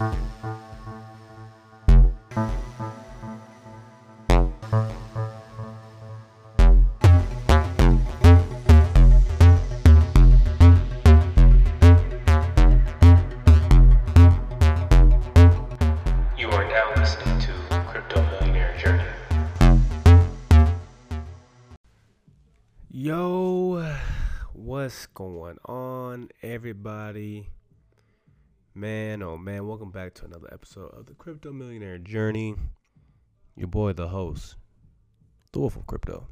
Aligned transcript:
Yo, 0.00 0.08
what's 24.54 25.06
going 25.08 25.58
on, 25.66 26.30
everybody? 26.42 27.50
Man, 28.74 29.20
oh 29.20 29.36
man, 29.36 29.66
welcome 29.66 29.90
back 29.90 30.14
to 30.14 30.24
another 30.24 30.48
episode 30.52 30.94
of 30.94 31.06
the 31.06 31.14
Crypto 31.14 31.52
Millionaire 31.52 31.98
Journey. 31.98 32.54
Your 33.56 33.66
boy, 33.66 33.94
the 33.94 34.06
host, 34.06 34.54
the 35.52 35.58
Wolf 35.58 35.76
of 35.76 35.88
Crypto, 35.88 36.28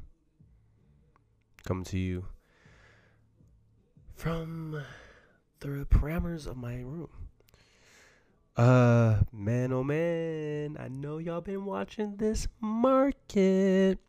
coming 1.65 1.83
to 1.83 1.99
you 1.99 2.25
from 4.15 4.81
the 5.59 5.85
parameters 5.89 6.47
of 6.47 6.55
my 6.55 6.75
room. 6.75 7.09
Uh, 8.55 9.19
man, 9.33 9.73
oh 9.73 9.83
man, 9.83 10.77
I 10.79 10.87
know 10.87 11.17
y'all 11.17 11.41
been 11.41 11.65
watching 11.65 12.15
this 12.15 12.47
market. 12.61 13.99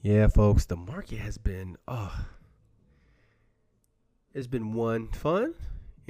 Yeah, 0.00 0.28
folks, 0.28 0.64
the 0.64 0.76
market 0.76 1.18
has 1.18 1.36
been 1.36 1.76
oh 1.86 2.26
it's 4.32 4.46
been 4.46 4.72
one 4.72 5.08
fun, 5.08 5.54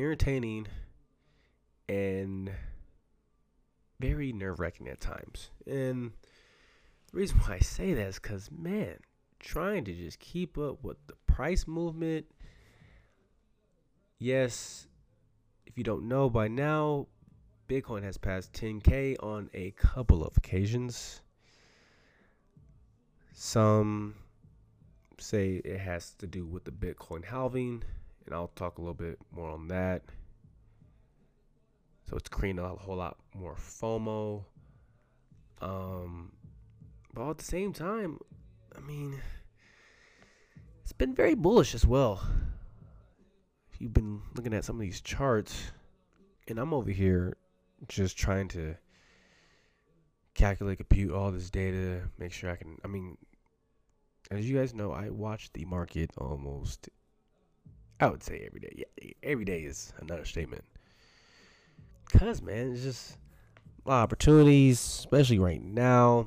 entertaining, 0.00 0.66
and 1.88 2.50
very 4.00 4.32
nerve 4.32 4.58
wracking 4.60 4.88
at 4.88 5.00
times. 5.00 5.50
And 5.66 6.12
the 7.10 7.18
reason 7.18 7.38
why 7.38 7.56
I 7.56 7.58
say 7.58 7.92
that 7.94 8.08
is 8.08 8.18
because 8.18 8.50
man, 8.50 8.96
trying 9.38 9.84
to 9.84 9.92
just 9.92 10.18
keep 10.18 10.56
up 10.56 10.82
with 10.82 10.96
the 11.06 11.14
price 11.26 11.66
movement. 11.66 12.26
Yes, 14.18 14.86
if 15.66 15.78
you 15.78 15.84
don't 15.84 16.08
know 16.08 16.28
by 16.28 16.48
now, 16.48 17.06
Bitcoin 17.68 18.02
has 18.02 18.18
passed 18.18 18.52
10K 18.52 19.16
on 19.22 19.48
a 19.54 19.70
couple 19.72 20.24
of 20.24 20.36
occasions. 20.36 21.22
Some 23.32 24.16
say 25.18 25.62
it 25.64 25.78
has 25.78 26.14
to 26.14 26.26
do 26.26 26.44
with 26.44 26.64
the 26.64 26.70
Bitcoin 26.70 27.24
halving, 27.24 27.82
and 28.30 28.36
I'll 28.36 28.52
talk 28.54 28.78
a 28.78 28.80
little 28.80 28.94
bit 28.94 29.18
more 29.32 29.50
on 29.50 29.66
that. 29.68 30.02
So 32.08 32.16
it's 32.16 32.28
creating 32.28 32.60
a 32.60 32.68
whole 32.68 32.96
lot 32.96 33.16
more 33.34 33.56
FOMO. 33.56 34.44
Um, 35.60 36.30
but 37.12 37.28
at 37.28 37.38
the 37.38 37.44
same 37.44 37.72
time, 37.72 38.20
I 38.76 38.80
mean, 38.80 39.20
it's 40.82 40.92
been 40.92 41.12
very 41.12 41.34
bullish 41.34 41.74
as 41.74 41.84
well. 41.84 42.22
If 43.72 43.80
you've 43.80 43.92
been 43.92 44.22
looking 44.36 44.54
at 44.54 44.64
some 44.64 44.76
of 44.76 44.80
these 44.80 45.00
charts, 45.00 45.72
and 46.46 46.60
I'm 46.60 46.72
over 46.72 46.92
here 46.92 47.36
just 47.88 48.16
trying 48.16 48.46
to 48.48 48.76
calculate, 50.34 50.78
compute 50.78 51.10
all 51.10 51.32
this 51.32 51.50
data, 51.50 52.02
make 52.16 52.32
sure 52.32 52.52
I 52.52 52.56
can. 52.56 52.78
I 52.84 52.86
mean, 52.86 53.18
as 54.30 54.48
you 54.48 54.56
guys 54.56 54.72
know, 54.72 54.92
I 54.92 55.10
watch 55.10 55.52
the 55.52 55.64
market 55.64 56.12
almost. 56.16 56.88
I 58.00 58.08
would 58.08 58.22
say 58.22 58.42
every 58.46 58.60
day. 58.60 58.72
Yeah, 58.76 59.10
every 59.22 59.44
day 59.44 59.60
is 59.60 59.92
another 59.98 60.24
statement. 60.24 60.64
Cause 62.12 62.40
man, 62.40 62.72
it's 62.72 62.82
just 62.82 63.18
a 63.84 63.88
lot 63.88 63.98
of 63.98 64.02
opportunities, 64.04 64.78
especially 64.80 65.38
right 65.38 65.62
now. 65.62 66.26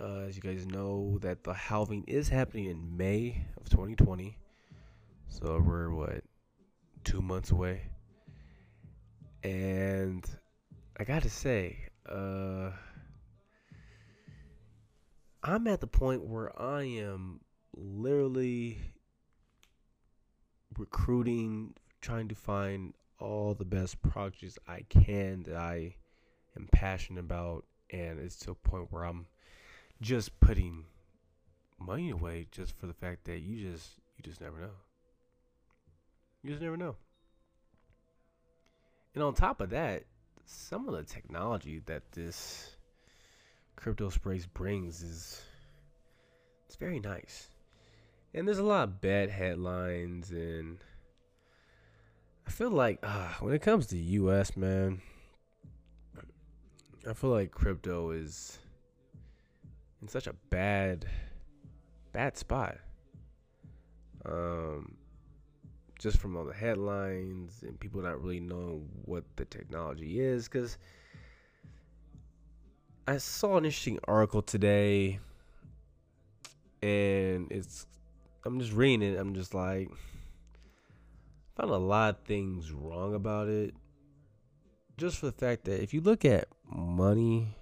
Uh, 0.00 0.20
as 0.28 0.36
you 0.36 0.42
guys 0.42 0.64
know, 0.64 1.18
that 1.22 1.42
the 1.42 1.52
halving 1.52 2.04
is 2.06 2.28
happening 2.28 2.66
in 2.66 2.96
May 2.96 3.44
of 3.60 3.68
2020. 3.68 4.36
So 5.26 5.60
we're 5.64 5.90
what 5.90 6.22
two 7.04 7.20
months 7.20 7.50
away, 7.50 7.82
and 9.42 10.24
I 10.98 11.04
gotta 11.04 11.28
say, 11.28 11.78
uh, 12.08 12.70
I'm 15.42 15.66
at 15.66 15.80
the 15.80 15.86
point 15.86 16.24
where 16.24 16.58
I 16.60 16.84
am 16.84 17.40
literally 17.76 18.78
recruiting, 20.78 21.74
trying 22.00 22.28
to 22.28 22.34
find 22.34 22.94
all 23.18 23.54
the 23.54 23.64
best 23.64 24.00
projects 24.02 24.58
I 24.68 24.84
can 24.88 25.42
that 25.44 25.56
I 25.56 25.96
am 26.56 26.68
passionate 26.72 27.20
about, 27.20 27.64
and 27.90 28.18
it's 28.18 28.36
to 28.40 28.52
a 28.52 28.54
point 28.54 28.88
where 28.90 29.04
I'm 29.04 29.26
just 30.00 30.38
putting 30.40 30.84
money 31.78 32.10
away 32.10 32.46
just 32.50 32.76
for 32.78 32.86
the 32.86 32.94
fact 32.94 33.24
that 33.24 33.40
you 33.40 33.70
just 33.70 33.90
you 34.16 34.22
just 34.22 34.40
never 34.40 34.60
know. 34.60 34.70
You 36.42 36.50
just 36.50 36.62
never 36.62 36.76
know. 36.76 36.96
And 39.14 39.24
on 39.24 39.34
top 39.34 39.60
of 39.60 39.70
that, 39.70 40.04
some 40.44 40.88
of 40.88 40.94
the 40.94 41.02
technology 41.02 41.82
that 41.86 42.12
this 42.12 42.76
crypto 43.76 44.10
space 44.10 44.46
brings 44.46 45.02
is 45.02 45.42
it's 46.66 46.76
very 46.76 47.00
nice. 47.00 47.48
And 48.34 48.46
there's 48.46 48.58
a 48.58 48.64
lot 48.64 48.84
of 48.84 49.00
bad 49.00 49.30
headlines 49.30 50.30
and 50.30 50.78
I 52.46 52.50
feel 52.50 52.70
like 52.70 52.98
uh, 53.02 53.32
when 53.40 53.54
it 53.54 53.62
comes 53.62 53.86
to 53.88 53.98
US, 53.98 54.56
man, 54.56 55.00
I 57.08 57.12
feel 57.14 57.30
like 57.30 57.50
crypto 57.50 58.10
is 58.10 58.58
in 60.02 60.08
such 60.08 60.26
a 60.26 60.34
bad 60.50 61.06
bad 62.12 62.36
spot. 62.36 62.76
Um 64.26 64.96
just 65.98 66.18
from 66.18 66.36
all 66.36 66.44
the 66.44 66.54
headlines 66.54 67.62
and 67.62 67.78
people 67.80 68.00
not 68.00 68.22
really 68.22 68.40
knowing 68.40 68.88
what 69.04 69.24
the 69.36 69.44
technology 69.46 70.20
is 70.20 70.46
cuz 70.48 70.78
I 73.06 73.16
saw 73.16 73.56
an 73.56 73.64
interesting 73.64 73.98
article 74.06 74.42
today 74.42 75.18
and 76.82 77.50
it's 77.50 77.86
I'm 78.44 78.60
just 78.60 78.72
reading 78.72 79.02
it. 79.02 79.18
I'm 79.18 79.34
just 79.34 79.54
like 79.54 79.90
found 81.56 81.70
a 81.70 81.76
lot 81.76 82.10
of 82.10 82.24
things 82.24 82.70
wrong 82.72 83.14
about 83.14 83.48
it. 83.48 83.74
Just 84.96 85.18
for 85.18 85.26
the 85.26 85.32
fact 85.32 85.64
that 85.64 85.82
if 85.82 85.92
you 85.92 86.00
look 86.00 86.24
at 86.24 86.48
money 86.64 87.56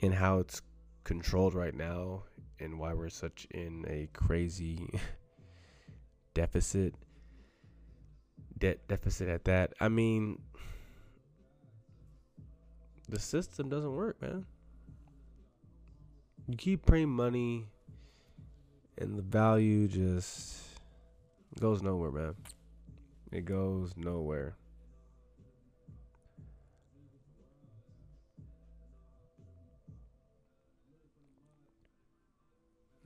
and 0.00 0.14
how 0.14 0.38
it's 0.38 0.62
controlled 1.04 1.54
right 1.54 1.74
now 1.74 2.24
and 2.58 2.78
why 2.78 2.94
we're 2.94 3.08
such 3.08 3.46
in 3.50 3.84
a 3.88 4.08
crazy 4.12 4.88
deficit 6.34 6.94
debt 8.58 8.78
deficit 8.88 9.28
at 9.28 9.44
that. 9.44 9.72
I 9.80 9.88
mean 9.88 10.40
the 13.08 13.18
system 13.18 13.68
doesn't 13.68 13.94
work, 13.94 14.22
man. 14.22 14.46
You 16.46 16.56
keep 16.56 16.86
printing 16.86 17.10
money 17.10 17.71
and 18.98 19.18
the 19.18 19.22
value 19.22 19.88
just 19.88 20.62
goes 21.60 21.82
nowhere, 21.82 22.10
man. 22.10 22.34
It 23.30 23.44
goes 23.44 23.94
nowhere. 23.96 24.56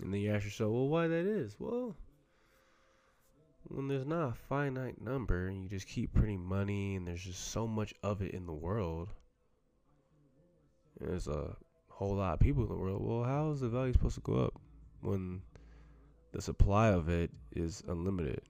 And 0.02 0.12
then 0.12 0.20
you 0.20 0.32
ask 0.32 0.44
yourself, 0.44 0.70
well, 0.70 0.88
why 0.88 1.08
that 1.08 1.26
is? 1.26 1.56
Well, 1.58 1.96
when 3.64 3.88
there's 3.88 4.06
not 4.06 4.28
a 4.28 4.34
finite 4.48 5.00
number 5.00 5.48
and 5.48 5.62
you 5.62 5.68
just 5.68 5.88
keep 5.88 6.14
printing 6.14 6.44
money 6.44 6.94
and 6.94 7.06
there's 7.06 7.24
just 7.24 7.50
so 7.50 7.66
much 7.66 7.92
of 8.02 8.22
it 8.22 8.32
in 8.32 8.46
the 8.46 8.52
world, 8.52 9.08
there's 11.00 11.26
a 11.26 11.56
whole 11.88 12.14
lot 12.14 12.34
of 12.34 12.40
people 12.40 12.62
in 12.62 12.68
the 12.68 12.76
world, 12.76 13.02
well, 13.02 13.24
how 13.24 13.50
is 13.50 13.60
the 13.60 13.68
value 13.68 13.92
supposed 13.92 14.14
to 14.14 14.20
go 14.20 14.34
up 14.34 14.60
when 15.00 15.40
the 16.36 16.42
supply 16.42 16.88
of 16.88 17.08
it 17.08 17.30
is 17.52 17.82
unlimited? 17.88 18.42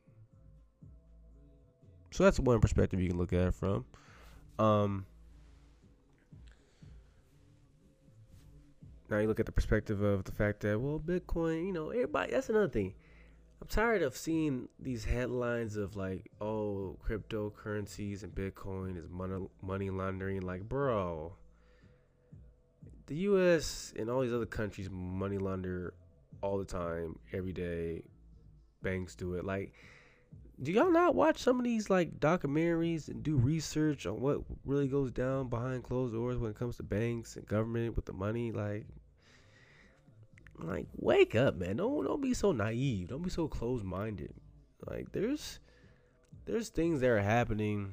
So 2.11 2.25
that's 2.25 2.41
one 2.41 2.61
perspective 2.61 3.01
you 3.01 3.09
can 3.09 3.19
look 3.19 3.33
at 3.33 3.49
it 3.49 3.55
from. 3.55 3.85
Um, 4.59 5.07
now 9.11 9.19
you 9.19 9.29
look 9.29 9.39
at 9.39 9.47
the 9.47 9.53
perspective 9.53 10.03
of 10.03 10.25
the 10.25 10.33
fact 10.33 10.61
that 10.61 10.81
well, 10.81 10.99
Bitcoin, 10.99 11.67
you 11.67 11.73
know, 11.73 11.91
everybody. 11.91 12.33
That's 12.33 12.49
another 12.49 12.69
thing. 12.69 12.95
I'm 13.61 13.69
tired 13.69 14.03
of 14.03 14.17
seeing 14.17 14.69
these 14.79 15.05
headlines 15.05 15.77
of 15.77 15.97
like, 15.97 16.31
oh, 16.41 16.99
cryptocurrencies 17.07 18.23
and 18.23 18.35
Bitcoin 18.35 18.99
is 18.99 19.09
money 19.09 19.47
money 19.63 19.91
laundering. 19.91 20.41
Like, 20.41 20.69
bro, 20.69 21.35
the 23.07 23.17
U.S. 23.17 23.93
and 23.97 24.11
all 24.11 24.23
these 24.23 24.33
other 24.33 24.47
countries 24.47 24.89
money 24.91 25.39
launder 25.39 25.95
all 26.43 26.59
the 26.59 26.65
time, 26.65 27.19
every 27.33 27.53
day. 27.53 28.03
Banks 28.83 29.15
do 29.15 29.35
it. 29.35 29.45
Like, 29.45 29.73
do 30.63 30.73
y'all 30.73 30.91
not 30.91 31.15
watch 31.15 31.39
some 31.39 31.59
of 31.59 31.65
these 31.65 31.91
like 31.91 32.19
documentaries 32.19 33.09
and 33.09 33.23
do 33.23 33.37
research 33.37 34.07
on 34.07 34.21
what 34.21 34.41
really 34.65 34.89
goes 34.89 35.11
down 35.11 35.49
behind 35.49 35.83
closed 35.83 36.15
doors 36.15 36.39
when 36.39 36.51
it 36.51 36.59
comes 36.59 36.77
to 36.77 36.83
banks 36.83 37.37
and 37.37 37.47
government 37.47 37.97
with 37.97 38.07
the 38.07 38.13
money? 38.13 38.53
Like, 38.53 38.87
like 40.59 40.87
wake 40.97 41.35
up, 41.35 41.57
man! 41.57 41.77
Don't 41.77 42.05
don't 42.05 42.23
be 42.23 42.35
so 42.35 42.53
naive. 42.53 43.09
Don't 43.09 43.23
be 43.23 43.31
so 43.31 43.49
closed 43.49 43.85
minded. 43.85 44.33
Like, 44.87 45.13
there's 45.13 45.59
there's 46.47 46.69
things 46.69 47.01
that 47.01 47.11
are 47.11 47.21
happening 47.21 47.93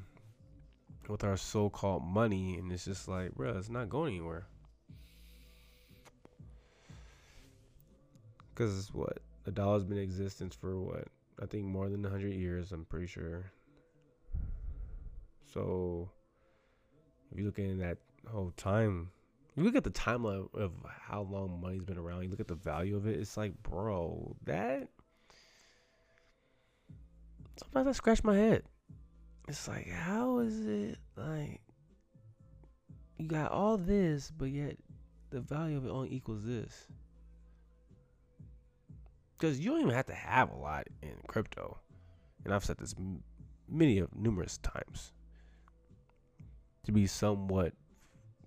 with 1.09 1.23
our 1.23 1.37
so-called 1.37 2.03
money, 2.03 2.57
and 2.57 2.71
it's 2.71 2.85
just 2.85 3.07
like, 3.07 3.33
bro, 3.35 3.57
it's 3.57 3.69
not 3.69 3.89
going 3.89 4.15
anywhere. 4.15 4.47
Because 8.53 8.93
what 8.93 9.19
the 9.43 9.51
dollar's 9.51 9.83
been 9.83 9.97
in 9.97 10.03
existence 10.03 10.55
for 10.55 10.79
what 10.79 11.07
I 11.41 11.45
think 11.45 11.65
more 11.65 11.89
than 11.89 12.03
hundred 12.03 12.33
years. 12.33 12.71
I'm 12.71 12.85
pretty 12.85 13.07
sure. 13.07 13.51
So, 15.51 16.09
if 17.31 17.37
you 17.37 17.45
look 17.45 17.59
at 17.59 17.79
that 17.79 17.97
whole 18.27 18.51
time, 18.57 19.09
you 19.55 19.63
look 19.63 19.75
at 19.75 19.83
the 19.83 19.91
timeline 19.91 20.47
of 20.55 20.71
how 20.85 21.23
long 21.23 21.61
money's 21.61 21.83
been 21.83 21.97
around. 21.97 22.23
You 22.23 22.29
look 22.29 22.39
at 22.39 22.47
the 22.47 22.55
value 22.55 22.95
of 22.95 23.07
it. 23.07 23.19
It's 23.19 23.37
like, 23.37 23.61
bro, 23.63 24.35
that. 24.45 24.87
Sometimes 27.57 27.87
I 27.87 27.91
scratch 27.91 28.23
my 28.23 28.35
head. 28.35 28.63
It's 29.47 29.67
like, 29.67 29.87
how 29.89 30.39
is 30.39 30.65
it 30.65 30.97
like 31.15 31.61
you 33.17 33.27
got 33.27 33.51
all 33.51 33.77
this, 33.77 34.31
but 34.31 34.45
yet 34.45 34.77
the 35.29 35.41
value 35.41 35.77
of 35.77 35.85
it 35.85 35.89
only 35.89 36.13
equals 36.13 36.45
this? 36.45 36.87
Because 39.43 39.59
you 39.59 39.71
don't 39.71 39.81
even 39.81 39.91
have 39.91 40.05
to 40.05 40.13
have 40.13 40.51
a 40.51 40.55
lot 40.55 40.87
in 41.01 41.11
crypto. 41.27 41.77
And 42.45 42.53
I've 42.53 42.63
said 42.63 42.77
this 42.77 42.95
many 43.67 43.99
of 43.99 44.15
numerous 44.15 44.57
times 44.59 45.11
to 46.85 46.93
be 46.93 47.07
somewhat 47.07 47.73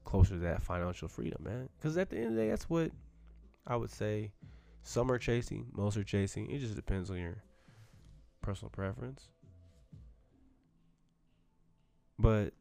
closer 0.07 0.31
to 0.31 0.41
that 0.41 0.63
financial 0.63 1.07
freedom, 1.07 1.45
man. 1.45 1.69
Because 1.77 1.99
at 1.99 2.09
the 2.09 2.17
end 2.17 2.29
of 2.29 2.35
the 2.37 2.41
day, 2.41 2.49
that's 2.49 2.71
what 2.71 2.93
I 3.67 3.77
would 3.77 3.91
say. 3.91 4.33
Some 4.85 5.13
are 5.13 5.19
chasing, 5.19 5.67
most 5.75 5.99
are 5.99 6.05
chasing. 6.05 6.51
It 6.51 6.61
just 6.61 6.77
depends 6.77 7.11
on 7.11 7.19
your 7.19 7.43
personal 8.41 8.71
preference. 8.71 9.29
But 12.19 12.55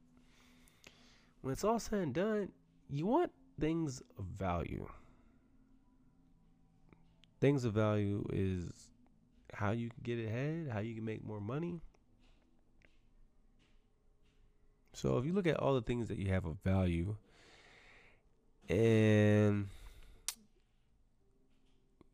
when 1.39 1.53
it's 1.53 1.63
all 1.63 1.79
said 1.79 1.99
and 1.99 2.13
done, 2.13 2.51
you 2.89 3.05
want 3.05 3.31
things 3.61 4.01
of 4.19 4.25
value 4.25 4.89
things 7.45 7.63
of 7.63 7.73
value 7.73 8.25
is 8.33 8.71
how 9.53 9.69
you 9.69 9.87
can 9.87 9.99
get 10.01 10.17
ahead, 10.17 10.67
how 10.73 10.79
you 10.79 10.95
can 10.95 11.05
make 11.05 11.23
more 11.23 11.39
money. 11.39 11.79
So 14.93 15.19
if 15.19 15.25
you 15.25 15.33
look 15.33 15.45
at 15.45 15.57
all 15.57 15.75
the 15.75 15.83
things 15.83 16.07
that 16.07 16.17
you 16.17 16.29
have 16.29 16.45
of 16.45 16.57
value 16.63 17.15
and 18.67 19.67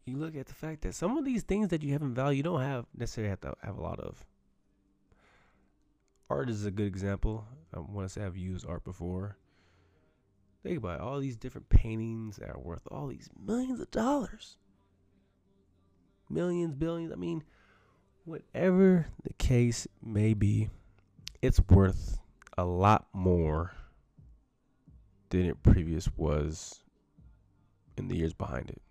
you 0.05 0.17
look 0.17 0.35
at 0.35 0.47
the 0.47 0.53
fact 0.53 0.81
that 0.81 0.95
some 0.95 1.17
of 1.17 1.23
these 1.23 1.43
things 1.43 1.69
that 1.69 1.81
you 1.81 1.93
have 1.93 2.01
in 2.01 2.13
value 2.13 2.37
you 2.37 2.43
don't 2.43 2.59
have 2.59 2.85
necessarily 2.93 3.29
have 3.29 3.39
to 3.41 3.53
have 3.63 3.77
a 3.77 3.81
lot 3.81 4.01
of. 4.01 4.25
Art 6.29 6.49
is 6.49 6.65
a 6.65 6.71
good 6.71 6.87
example. 6.87 7.45
I 7.73 7.79
want 7.79 8.05
to 8.05 8.13
say 8.13 8.25
I've 8.25 8.35
used 8.35 8.65
art 8.67 8.83
before. 8.83 9.37
Think 10.61 10.79
about 10.79 10.99
it, 10.99 11.01
all 11.01 11.19
these 11.21 11.37
different 11.37 11.69
paintings 11.69 12.35
that 12.35 12.49
are 12.49 12.59
worth 12.59 12.85
all 12.91 13.07
these 13.07 13.29
millions 13.41 13.79
of 13.79 13.89
dollars 13.91 14.57
millions, 16.31 16.73
billions. 16.75 17.11
I 17.11 17.15
mean, 17.15 17.43
whatever 18.25 19.07
the 19.23 19.33
case 19.33 19.87
may 20.03 20.33
be, 20.33 20.69
it's 21.41 21.59
worth 21.69 22.19
a 22.57 22.65
lot 22.65 23.07
more 23.13 23.73
than 25.29 25.45
it 25.45 25.63
previous 25.63 26.09
was 26.15 26.81
in 27.97 28.07
the 28.07 28.17
years 28.17 28.33
behind 28.33 28.69
it. 28.69 28.81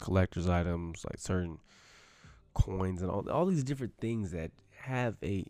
Collector's 0.00 0.48
items 0.48 1.04
like 1.04 1.18
certain 1.18 1.58
coins 2.54 3.02
and 3.02 3.10
all 3.10 3.28
all 3.30 3.46
these 3.46 3.64
different 3.64 3.94
things 4.00 4.30
that 4.32 4.50
have 4.80 5.16
a 5.22 5.44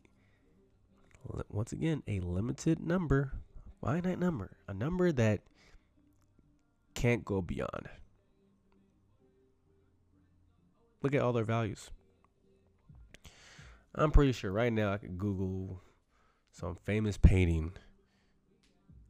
once 1.50 1.72
again 1.72 2.02
a 2.06 2.20
limited 2.20 2.80
number, 2.80 3.32
finite 3.82 4.18
number, 4.18 4.56
a 4.66 4.74
number 4.74 5.12
that 5.12 5.40
can't 6.94 7.24
go 7.24 7.42
beyond. 7.42 7.88
Look 11.02 11.14
at 11.14 11.22
all 11.22 11.32
their 11.32 11.44
values. 11.44 11.90
I'm 13.94 14.10
pretty 14.10 14.32
sure 14.32 14.52
right 14.52 14.72
now 14.72 14.92
I 14.92 14.98
could 14.98 15.18
Google 15.18 15.82
some 16.52 16.76
famous 16.76 17.16
painting 17.16 17.72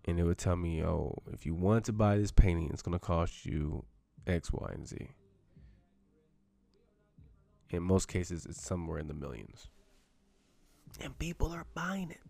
and 0.08 0.18
it 0.18 0.24
would 0.24 0.38
tell 0.38 0.56
me, 0.56 0.82
oh, 0.82 1.18
if 1.32 1.44
you 1.44 1.54
want 1.54 1.84
to 1.84 1.92
buy 1.92 2.16
this 2.16 2.32
painting, 2.32 2.70
it's 2.72 2.80
going 2.80 2.98
to 2.98 2.98
cost 2.98 3.44
you 3.44 3.84
X, 4.26 4.50
Y, 4.50 4.70
and 4.72 4.88
Z. 4.88 4.96
In 7.70 7.82
most 7.82 8.08
cases, 8.08 8.46
it's 8.46 8.62
somewhere 8.62 8.98
in 8.98 9.06
the 9.06 9.14
millions. 9.14 9.68
And 11.02 11.18
people 11.18 11.52
are 11.52 11.66
buying 11.74 12.10
it. 12.10 12.20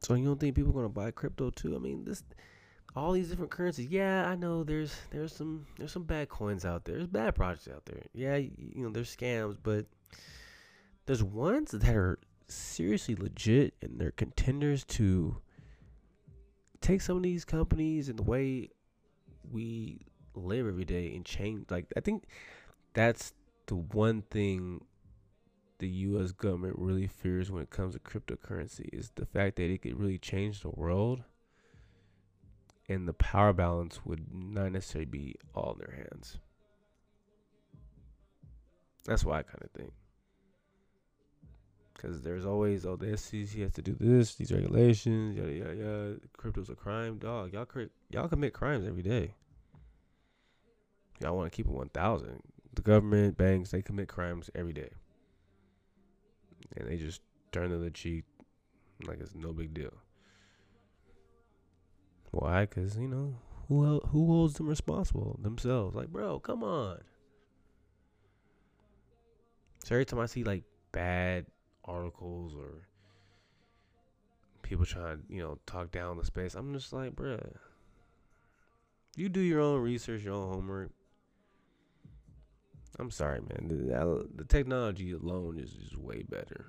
So 0.00 0.14
you 0.14 0.24
don't 0.24 0.40
think 0.40 0.54
people 0.54 0.70
are 0.70 0.74
going 0.74 0.86
to 0.86 0.88
buy 0.88 1.10
crypto 1.10 1.50
too? 1.50 1.76
I 1.76 1.78
mean, 1.78 2.04
this 2.04 2.22
all 2.96 3.12
these 3.12 3.28
different 3.28 3.50
currencies. 3.50 3.88
Yeah, 3.90 4.28
I 4.28 4.36
know 4.36 4.64
there's 4.64 4.94
there's 5.10 5.32
some 5.32 5.66
there's 5.78 5.92
some 5.92 6.04
bad 6.04 6.28
coins 6.28 6.64
out 6.64 6.84
there. 6.84 6.96
There's 6.96 7.08
bad 7.08 7.34
projects 7.34 7.68
out 7.68 7.84
there. 7.86 8.02
Yeah, 8.12 8.36
you, 8.36 8.52
know 8.76 8.90
there's 8.90 9.14
scams, 9.14 9.56
but 9.62 9.86
there's 11.06 11.22
ones 11.22 11.72
that 11.72 11.88
are 11.88 12.18
seriously 12.48 13.14
legit 13.14 13.74
and 13.82 13.98
they're 13.98 14.12
contenders 14.12 14.84
to 14.84 15.36
take 16.80 17.00
some 17.00 17.16
of 17.16 17.22
these 17.22 17.44
companies 17.44 18.08
and 18.08 18.18
the 18.18 18.22
way 18.22 18.68
we 19.50 20.00
live 20.34 20.66
every 20.66 20.84
day 20.84 21.14
and 21.14 21.24
change. 21.24 21.66
Like 21.70 21.86
I 21.96 22.00
think 22.00 22.24
that's 22.92 23.32
the 23.66 23.76
one 23.76 24.22
thing 24.22 24.84
the 25.78 25.88
U.S. 25.88 26.30
government 26.30 26.76
really 26.78 27.08
fears 27.08 27.50
when 27.50 27.62
it 27.62 27.70
comes 27.70 27.94
to 27.94 27.98
cryptocurrency 27.98 28.88
is 28.92 29.10
the 29.16 29.26
fact 29.26 29.56
that 29.56 29.64
it 29.64 29.82
could 29.82 29.98
really 29.98 30.18
change 30.18 30.60
the 30.60 30.70
world 30.70 31.24
and 32.88 33.08
the 33.08 33.12
power 33.14 33.52
balance 33.52 34.00
would 34.04 34.26
not 34.32 34.72
necessarily 34.72 35.06
be 35.06 35.36
all 35.54 35.72
in 35.72 35.78
their 35.78 35.96
hands. 35.96 36.38
That's 39.04 39.24
why 39.24 39.38
I 39.38 39.42
kind 39.42 39.62
of 39.62 39.70
think. 39.70 39.92
Because 41.94 42.22
there's 42.22 42.44
always, 42.44 42.84
oh, 42.84 42.96
the 42.96 43.16
SEC 43.16 43.60
has 43.60 43.72
to 43.72 43.82
do 43.82 43.96
this, 43.98 44.34
these 44.34 44.52
regulations, 44.52 45.36
yada, 45.36 45.52
yada, 45.52 45.74
yada. 45.74 46.16
Crypto's 46.36 46.68
a 46.68 46.74
crime. 46.74 47.18
Dog, 47.18 47.52
y'all, 47.52 47.66
y'all 48.10 48.28
commit 48.28 48.52
crimes 48.52 48.86
every 48.86 49.02
day. 49.02 49.34
Y'all 51.20 51.36
want 51.36 51.50
to 51.50 51.56
keep 51.56 51.66
it 51.66 51.72
1,000. 51.72 52.42
The 52.74 52.82
government, 52.82 53.38
banks, 53.38 53.70
they 53.70 53.82
commit 53.82 54.08
crimes 54.08 54.50
every 54.54 54.72
day. 54.72 54.90
And 56.76 56.88
they 56.88 56.96
just 56.96 57.20
turn 57.52 57.70
the 57.70 57.76
other 57.76 57.90
cheek 57.90 58.24
like 59.06 59.20
it's 59.20 59.34
no 59.34 59.52
big 59.52 59.72
deal. 59.72 59.92
Why? 62.34 62.62
Because 62.66 62.96
you 62.96 63.06
know 63.06 63.36
who 63.68 64.00
who 64.00 64.26
holds 64.26 64.54
them 64.54 64.68
responsible 64.68 65.38
themselves. 65.40 65.94
Like, 65.94 66.08
bro, 66.08 66.40
come 66.40 66.64
on. 66.64 66.98
So 69.84 69.94
every 69.94 70.04
time 70.04 70.18
I 70.18 70.26
see 70.26 70.42
like 70.42 70.64
bad 70.92 71.46
articles 71.84 72.54
or 72.56 72.88
people 74.62 74.84
trying 74.84 75.18
to 75.18 75.22
you 75.28 75.42
know 75.42 75.58
talk 75.66 75.92
down 75.92 76.16
the 76.16 76.24
space, 76.24 76.54
I'm 76.54 76.74
just 76.74 76.92
like, 76.92 77.14
bro. 77.14 77.38
You 79.16 79.28
do 79.28 79.40
your 79.40 79.60
own 79.60 79.80
research, 79.80 80.24
your 80.24 80.34
own 80.34 80.54
homework. 80.54 80.90
I'm 82.98 83.12
sorry, 83.12 83.40
man. 83.40 83.68
The, 83.68 84.28
the 84.34 84.44
technology 84.44 85.12
alone 85.12 85.58
is 85.58 85.70
just 85.70 85.96
way 85.96 86.24
better. 86.28 86.66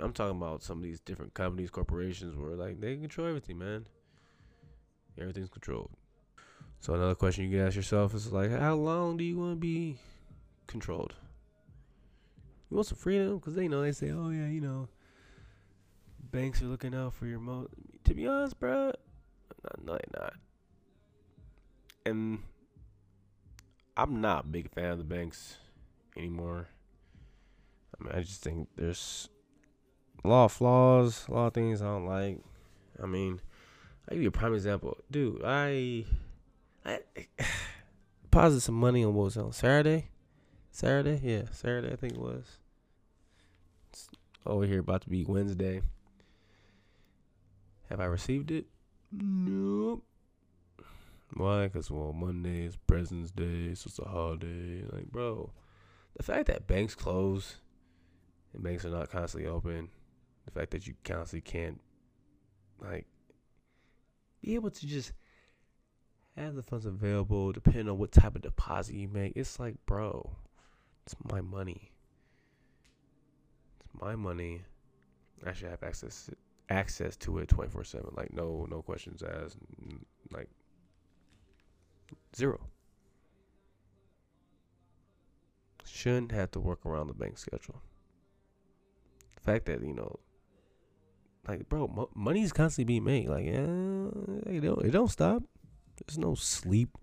I'm 0.00 0.12
talking 0.12 0.36
about 0.36 0.62
some 0.62 0.78
of 0.78 0.82
these 0.82 1.00
different 1.00 1.34
companies, 1.34 1.70
corporations, 1.70 2.36
where 2.36 2.56
like 2.56 2.80
they 2.80 2.96
control 2.96 3.28
everything, 3.28 3.58
man. 3.58 3.86
Everything's 5.18 5.50
controlled. 5.50 5.90
So 6.80 6.94
another 6.94 7.14
question 7.14 7.44
you 7.44 7.58
can 7.58 7.66
ask 7.66 7.76
yourself 7.76 8.14
is 8.14 8.32
like, 8.32 8.50
how 8.50 8.74
long 8.74 9.16
do 9.16 9.24
you 9.24 9.38
want 9.38 9.52
to 9.52 9.56
be 9.56 9.98
controlled? 10.66 11.14
You 12.70 12.76
want 12.76 12.88
some 12.88 12.98
freedom? 12.98 13.36
Because 13.36 13.54
they 13.54 13.68
know 13.68 13.82
they 13.82 13.92
say, 13.92 14.10
oh 14.10 14.30
yeah, 14.30 14.48
you 14.48 14.60
know, 14.60 14.88
banks 16.30 16.62
are 16.62 16.66
looking 16.66 16.94
out 16.94 17.12
for 17.12 17.26
your 17.26 17.38
mo. 17.38 17.68
To 18.04 18.14
be 18.14 18.26
honest, 18.26 18.58
bro, 18.58 18.92
no, 19.84 19.92
they're 19.92 20.20
not. 20.20 20.32
And 22.04 22.40
I'm 23.96 24.20
not 24.20 24.46
a 24.46 24.48
big 24.48 24.70
fan 24.70 24.92
of 24.92 24.98
the 24.98 25.04
banks 25.04 25.58
anymore. 26.16 26.68
I 27.94 28.02
mean, 28.02 28.12
I 28.14 28.20
just 28.22 28.42
think 28.42 28.68
there's 28.74 29.28
a 30.24 30.28
lot 30.28 30.46
of 30.46 30.52
flaws, 30.52 31.26
a 31.28 31.32
lot 31.32 31.46
of 31.48 31.54
things 31.54 31.82
I 31.82 31.86
don't 31.86 32.06
like. 32.06 32.38
I 33.02 33.06
mean, 33.06 33.40
I'll 34.08 34.14
give 34.14 34.22
you 34.22 34.28
a 34.28 34.32
prime 34.32 34.54
example. 34.54 34.96
Dude, 35.10 35.42
I 35.44 36.04
I 36.84 37.00
deposited 38.22 38.60
some 38.60 38.74
money 38.74 39.04
on 39.04 39.14
what 39.14 39.24
was 39.24 39.36
on 39.36 39.52
Saturday? 39.52 40.08
Saturday? 40.70 41.20
Yeah, 41.22 41.42
Saturday 41.52 41.92
I 41.92 41.96
think 41.96 42.14
it 42.14 42.20
was. 42.20 42.58
It's 43.90 44.08
over 44.46 44.66
here 44.66 44.80
about 44.80 45.02
to 45.02 45.10
be 45.10 45.24
Wednesday. 45.24 45.82
Have 47.88 48.00
I 48.00 48.04
received 48.06 48.50
it? 48.50 48.66
Nope. 49.12 50.04
Why? 51.34 51.64
Because, 51.64 51.90
well, 51.90 52.12
Monday 52.12 52.64
is 52.64 52.76
President's 52.76 53.30
Day, 53.30 53.74
so 53.74 53.88
it's 53.88 53.98
a 53.98 54.04
holiday. 54.04 54.84
Like, 54.90 55.10
bro, 55.10 55.50
the 56.16 56.22
fact 56.22 56.46
that 56.46 56.66
banks 56.66 56.94
close 56.94 57.56
and 58.52 58.62
banks 58.62 58.84
are 58.84 58.90
not 58.90 59.10
constantly 59.10 59.48
open, 59.48 59.88
the 60.44 60.50
fact 60.50 60.70
that 60.72 60.86
you 60.86 60.94
constantly 61.04 61.40
can't, 61.40 61.80
like, 62.80 63.06
be 64.42 64.54
able 64.54 64.70
to 64.70 64.86
just 64.86 65.12
have 66.36 66.54
the 66.54 66.62
funds 66.62 66.86
available 66.86 67.52
depending 67.52 67.88
on 67.88 67.98
what 67.98 68.12
type 68.12 68.34
of 68.34 68.42
deposit 68.42 68.94
you 68.94 69.08
make. 69.08 69.32
It's 69.36 69.58
like, 69.60 69.76
bro, 69.86 70.36
it's 71.04 71.14
my 71.30 71.40
money. 71.40 71.92
It's 73.80 73.88
my 74.00 74.16
money. 74.16 74.62
I 75.46 75.52
should 75.52 75.68
have 75.68 75.82
access 75.82 76.30
access 76.68 77.16
to 77.16 77.38
it 77.38 77.48
24/7 77.48 78.16
like 78.16 78.32
no 78.32 78.66
no 78.70 78.80
questions 78.80 79.22
asked 79.22 79.58
like 80.30 80.48
zero 82.34 82.60
shouldn't 85.84 86.32
have 86.32 86.50
to 86.50 86.60
work 86.60 86.86
around 86.86 87.08
the 87.08 87.14
bank 87.14 87.36
schedule 87.36 87.82
the 89.34 89.40
fact 89.42 89.66
that 89.66 89.82
you 89.82 89.92
know 89.92 90.18
like 91.48 91.68
bro 91.68 91.88
mo- 91.88 92.10
money's 92.14 92.52
constantly 92.52 92.84
being 92.84 93.04
made 93.04 93.28
like 93.28 93.44
yeah 93.44 94.52
it 94.52 94.60
don't, 94.60 94.84
it 94.84 94.90
don't 94.90 95.10
stop 95.10 95.42
there's 96.06 96.18
no 96.18 96.34
sleep 96.34 96.96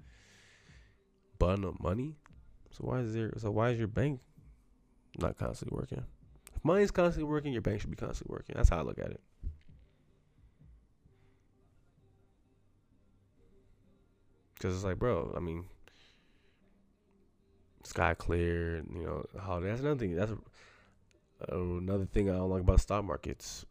button 1.37 1.63
of 1.63 1.79
money 1.79 2.15
so 2.71 2.79
why 2.81 2.99
is 2.99 3.13
there 3.13 3.31
so 3.37 3.51
why 3.51 3.69
is 3.69 3.77
your 3.77 3.87
bank 3.87 4.19
not 5.17 5.37
constantly 5.37 5.75
working 5.75 6.03
if 6.55 6.63
money's 6.63 6.91
constantly 6.91 7.29
working 7.29 7.51
your 7.51 7.61
bank 7.61 7.81
should 7.81 7.89
be 7.89 7.95
constantly 7.95 8.33
working 8.33 8.55
that's 8.55 8.69
how 8.69 8.79
i 8.79 8.81
look 8.81 8.99
at 8.99 9.11
it 9.11 9.21
Because 14.59 14.75
it's 14.75 14.83
like, 14.83 14.99
bro, 14.99 15.33
I 15.37 15.39
mean, 15.39 15.63
sky 17.85 18.13
clear, 18.13 18.83
you 18.93 19.03
know, 19.03 19.23
holiday. 19.39 19.69
That's 19.69 19.79
another 19.79 19.99
thing. 19.99 20.15
That's 20.15 20.33
another 21.47 22.05
thing 22.05 22.29
I 22.29 22.33
don't 22.33 22.49
like 22.49 22.61
about 22.61 22.81
stock 22.81 23.05
markets. 23.05 23.65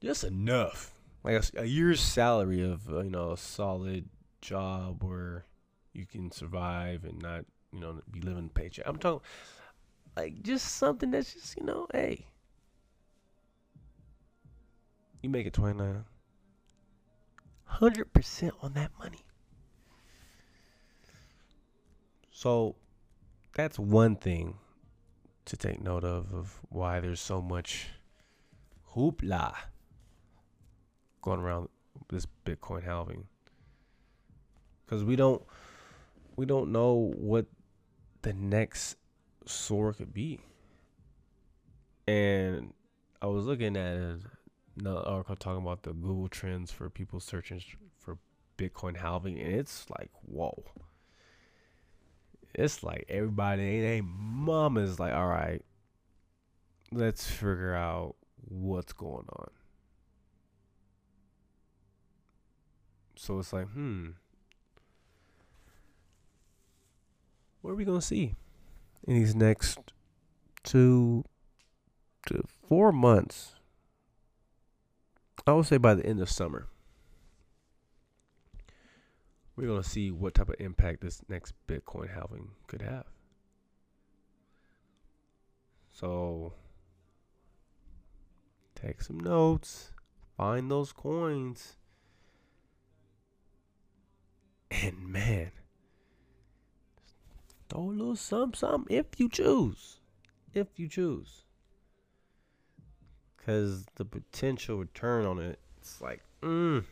just 0.00 0.22
enough, 0.22 0.94
like 1.24 1.34
a, 1.34 1.42
a 1.62 1.64
year's 1.64 2.00
salary 2.00 2.62
of 2.62 2.88
uh, 2.88 3.00
you 3.00 3.10
know 3.10 3.32
a 3.32 3.36
solid 3.36 4.08
job 4.40 5.02
where 5.02 5.44
you 5.92 6.06
can 6.06 6.30
survive 6.30 7.02
and 7.04 7.20
not 7.20 7.44
you 7.72 7.80
know 7.80 8.00
be 8.10 8.20
living 8.20 8.50
paycheck. 8.50 8.86
I'm 8.86 8.98
talking 8.98 9.26
like 10.16 10.40
just 10.42 10.76
something 10.76 11.10
that's 11.10 11.34
just 11.34 11.56
you 11.56 11.64
know, 11.66 11.88
hey, 11.92 12.26
you 15.26 15.30
make 15.30 15.46
it 15.46 15.52
twenty 15.52 15.76
nine. 15.76 16.04
Hundred 17.64 18.12
percent 18.12 18.54
on 18.62 18.74
that 18.74 18.92
money. 18.96 19.24
So 22.30 22.76
that's 23.54 23.76
one 23.76 24.14
thing 24.14 24.54
to 25.46 25.56
take 25.56 25.82
note 25.82 26.04
of 26.04 26.32
of 26.32 26.60
why 26.68 27.00
there's 27.00 27.20
so 27.20 27.42
much 27.42 27.88
hoopla 28.94 29.52
going 31.22 31.40
around 31.40 31.70
this 32.08 32.26
Bitcoin 32.44 32.84
halving 32.84 33.26
because 34.84 35.02
we 35.02 35.16
don't 35.16 35.42
we 36.36 36.46
don't 36.46 36.70
know 36.70 37.12
what 37.16 37.46
the 38.22 38.32
next 38.32 38.96
soar 39.44 39.92
could 39.92 40.14
be. 40.14 40.38
And 42.06 42.72
I 43.20 43.26
was 43.26 43.44
looking 43.44 43.76
at 43.76 44.20
another 44.78 45.00
article 45.06 45.36
talking 45.36 45.62
about 45.62 45.82
the 45.82 45.92
Google 45.92 46.28
trends 46.28 46.70
for 46.70 46.90
people 46.90 47.20
searching 47.20 47.62
for 47.98 48.18
Bitcoin 48.58 48.96
halving, 48.96 49.38
and 49.40 49.54
it's 49.54 49.86
like 49.90 50.10
whoa. 50.22 50.64
It's 52.54 52.82
like 52.82 53.04
everybody, 53.08 54.00
mom 54.02 54.78
is 54.78 54.98
like, 54.98 55.12
all 55.12 55.26
right, 55.26 55.62
let's 56.90 57.28
figure 57.28 57.74
out 57.74 58.16
what's 58.48 58.92
going 58.92 59.26
on. 59.30 59.50
So 63.16 63.38
it's 63.38 63.52
like, 63.52 63.68
hmm, 63.68 64.10
what 67.60 67.72
are 67.72 67.76
we 67.76 67.84
gonna 67.84 68.00
see 68.00 68.34
in 69.06 69.14
these 69.14 69.34
next 69.34 69.78
two 70.62 71.24
to 72.26 72.44
four 72.68 72.92
months? 72.92 73.55
I 75.46 75.52
would 75.52 75.66
say 75.66 75.76
by 75.76 75.94
the 75.94 76.04
end 76.04 76.20
of 76.20 76.28
summer, 76.28 76.66
we're 79.54 79.68
gonna 79.68 79.84
see 79.84 80.10
what 80.10 80.34
type 80.34 80.48
of 80.48 80.56
impact 80.58 81.02
this 81.02 81.22
next 81.28 81.54
Bitcoin 81.68 82.12
halving 82.12 82.50
could 82.66 82.82
have. 82.82 83.06
So 85.88 86.52
take 88.74 89.00
some 89.00 89.20
notes, 89.20 89.92
find 90.36 90.70
those 90.70 90.92
coins 90.92 91.76
and 94.70 95.06
man, 95.06 95.52
throw 97.68 97.82
a 97.82 97.90
little 97.90 98.16
something, 98.16 98.58
something 98.58 98.96
if 98.96 99.06
you 99.18 99.28
choose. 99.28 100.00
If 100.52 100.66
you 100.76 100.88
choose. 100.88 101.45
Because 103.46 103.86
the 103.94 104.04
potential 104.04 104.78
return 104.78 105.24
on 105.24 105.38
it, 105.38 105.60
it's 105.78 106.00
like, 106.00 106.20
mm, 106.42 106.82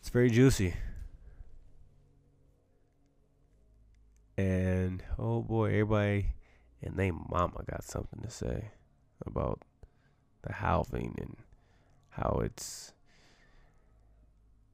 it's 0.00 0.08
very 0.08 0.28
juicy. 0.28 0.74
And 4.36 5.04
oh 5.18 5.42
boy, 5.42 5.66
everybody 5.66 6.26
and 6.82 6.96
they 6.96 7.12
mama 7.12 7.62
got 7.70 7.84
something 7.84 8.20
to 8.22 8.30
say 8.30 8.72
about 9.24 9.60
the 10.42 10.54
halving 10.54 11.14
and 11.20 11.36
how 12.08 12.40
it's 12.44 12.92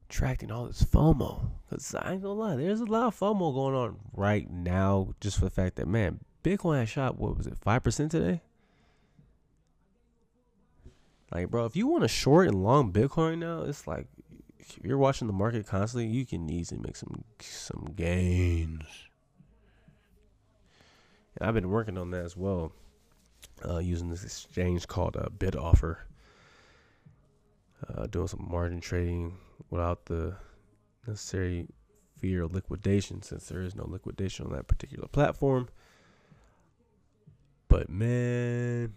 attracting 0.09 0.51
all 0.51 0.65
this 0.65 0.81
FOMO. 0.81 1.51
Cause 1.69 1.93
I 1.93 2.13
ain't 2.13 2.23
gonna 2.23 2.33
lie, 2.33 2.55
there's 2.55 2.81
a 2.81 2.85
lot 2.85 3.07
of 3.07 3.19
FOMO 3.19 3.53
going 3.53 3.75
on 3.75 3.97
right 4.13 4.49
now, 4.49 5.13
just 5.21 5.37
for 5.37 5.45
the 5.45 5.51
fact 5.51 5.75
that 5.75 5.87
man, 5.87 6.21
Bitcoin 6.43 6.79
has 6.79 6.89
shot 6.89 7.19
what 7.19 7.37
was 7.37 7.45
it, 7.45 7.57
five 7.59 7.83
percent 7.83 8.09
today? 8.09 8.41
Like, 11.31 11.49
bro, 11.49 11.65
if 11.65 11.75
you 11.75 11.87
want 11.87 12.03
to 12.03 12.07
short 12.07 12.47
and 12.47 12.63
long 12.63 12.91
Bitcoin 12.91 13.39
now, 13.39 13.63
it's 13.63 13.85
like 13.87 14.07
if 14.59 14.79
you're 14.83 14.97
watching 14.97 15.27
the 15.27 15.33
market 15.33 15.67
constantly, 15.67 16.07
you 16.07 16.25
can 16.25 16.49
easily 16.49 16.81
make 16.81 16.95
some 16.95 17.23
some 17.39 17.93
gains. 17.95 18.85
And 21.35 21.47
I've 21.47 21.53
been 21.53 21.69
working 21.69 21.97
on 21.97 22.11
that 22.11 22.25
as 22.25 22.35
well, 22.35 22.71
uh, 23.67 23.77
using 23.77 24.09
this 24.09 24.23
exchange 24.23 24.87
called 24.87 25.15
uh, 25.15 25.29
BitOffer. 25.37 25.97
Uh, 27.87 28.07
doing 28.07 28.27
some 28.27 28.45
margin 28.49 28.81
trading 28.81 29.37
without 29.69 30.05
the 30.05 30.35
necessary 31.07 31.65
fear 32.17 32.43
of 32.43 32.53
liquidation, 32.53 33.21
since 33.21 33.47
there 33.47 33.61
is 33.61 33.73
no 33.73 33.85
liquidation 33.87 34.45
on 34.45 34.51
that 34.51 34.67
particular 34.67 35.07
platform. 35.07 35.69
But 37.69 37.89
man, 37.89 38.95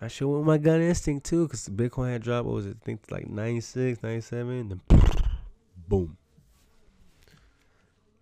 I 0.00 0.08
should 0.08 0.26
went 0.26 0.40
with 0.40 0.46
my 0.46 0.58
gut 0.58 0.80
instinct 0.80 1.26
too, 1.26 1.46
because 1.46 1.68
Bitcoin 1.68 2.12
had 2.12 2.22
dropped. 2.22 2.46
What 2.46 2.56
was 2.56 2.66
it? 2.66 2.76
I 2.82 2.84
think 2.84 3.02
like 3.10 3.28
96, 3.28 4.02
97. 4.02 4.68
Then 4.68 4.80
boom. 5.88 6.16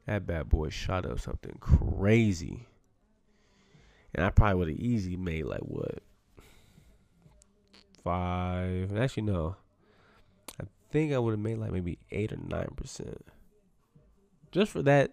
That 0.06 0.26
bad 0.26 0.48
boy 0.48 0.68
shot 0.68 1.06
up 1.06 1.20
something 1.20 1.56
crazy. 1.60 2.66
And 4.14 4.24
I 4.24 4.30
probably 4.30 4.54
would 4.56 4.68
have 4.68 4.78
easily 4.78 5.16
made 5.16 5.44
like 5.44 5.60
what? 5.60 6.00
Five. 8.04 8.96
Actually, 8.96 9.24
no. 9.24 9.56
I 10.60 10.64
think 10.90 11.12
I 11.12 11.18
would 11.18 11.30
have 11.30 11.40
made 11.40 11.58
like 11.58 11.72
maybe 11.72 11.98
eight 12.10 12.32
or 12.32 12.36
nine 12.36 12.72
percent. 12.76 13.24
Just 14.50 14.72
for 14.72 14.82
that 14.82 15.12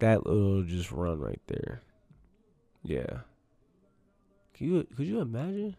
that 0.00 0.26
little 0.26 0.62
just 0.64 0.92
run 0.92 1.20
right 1.20 1.40
there. 1.46 1.80
Yeah. 2.82 3.20
Can 4.54 4.66
you 4.68 4.86
could 4.96 5.06
you 5.06 5.20
imagine? 5.20 5.76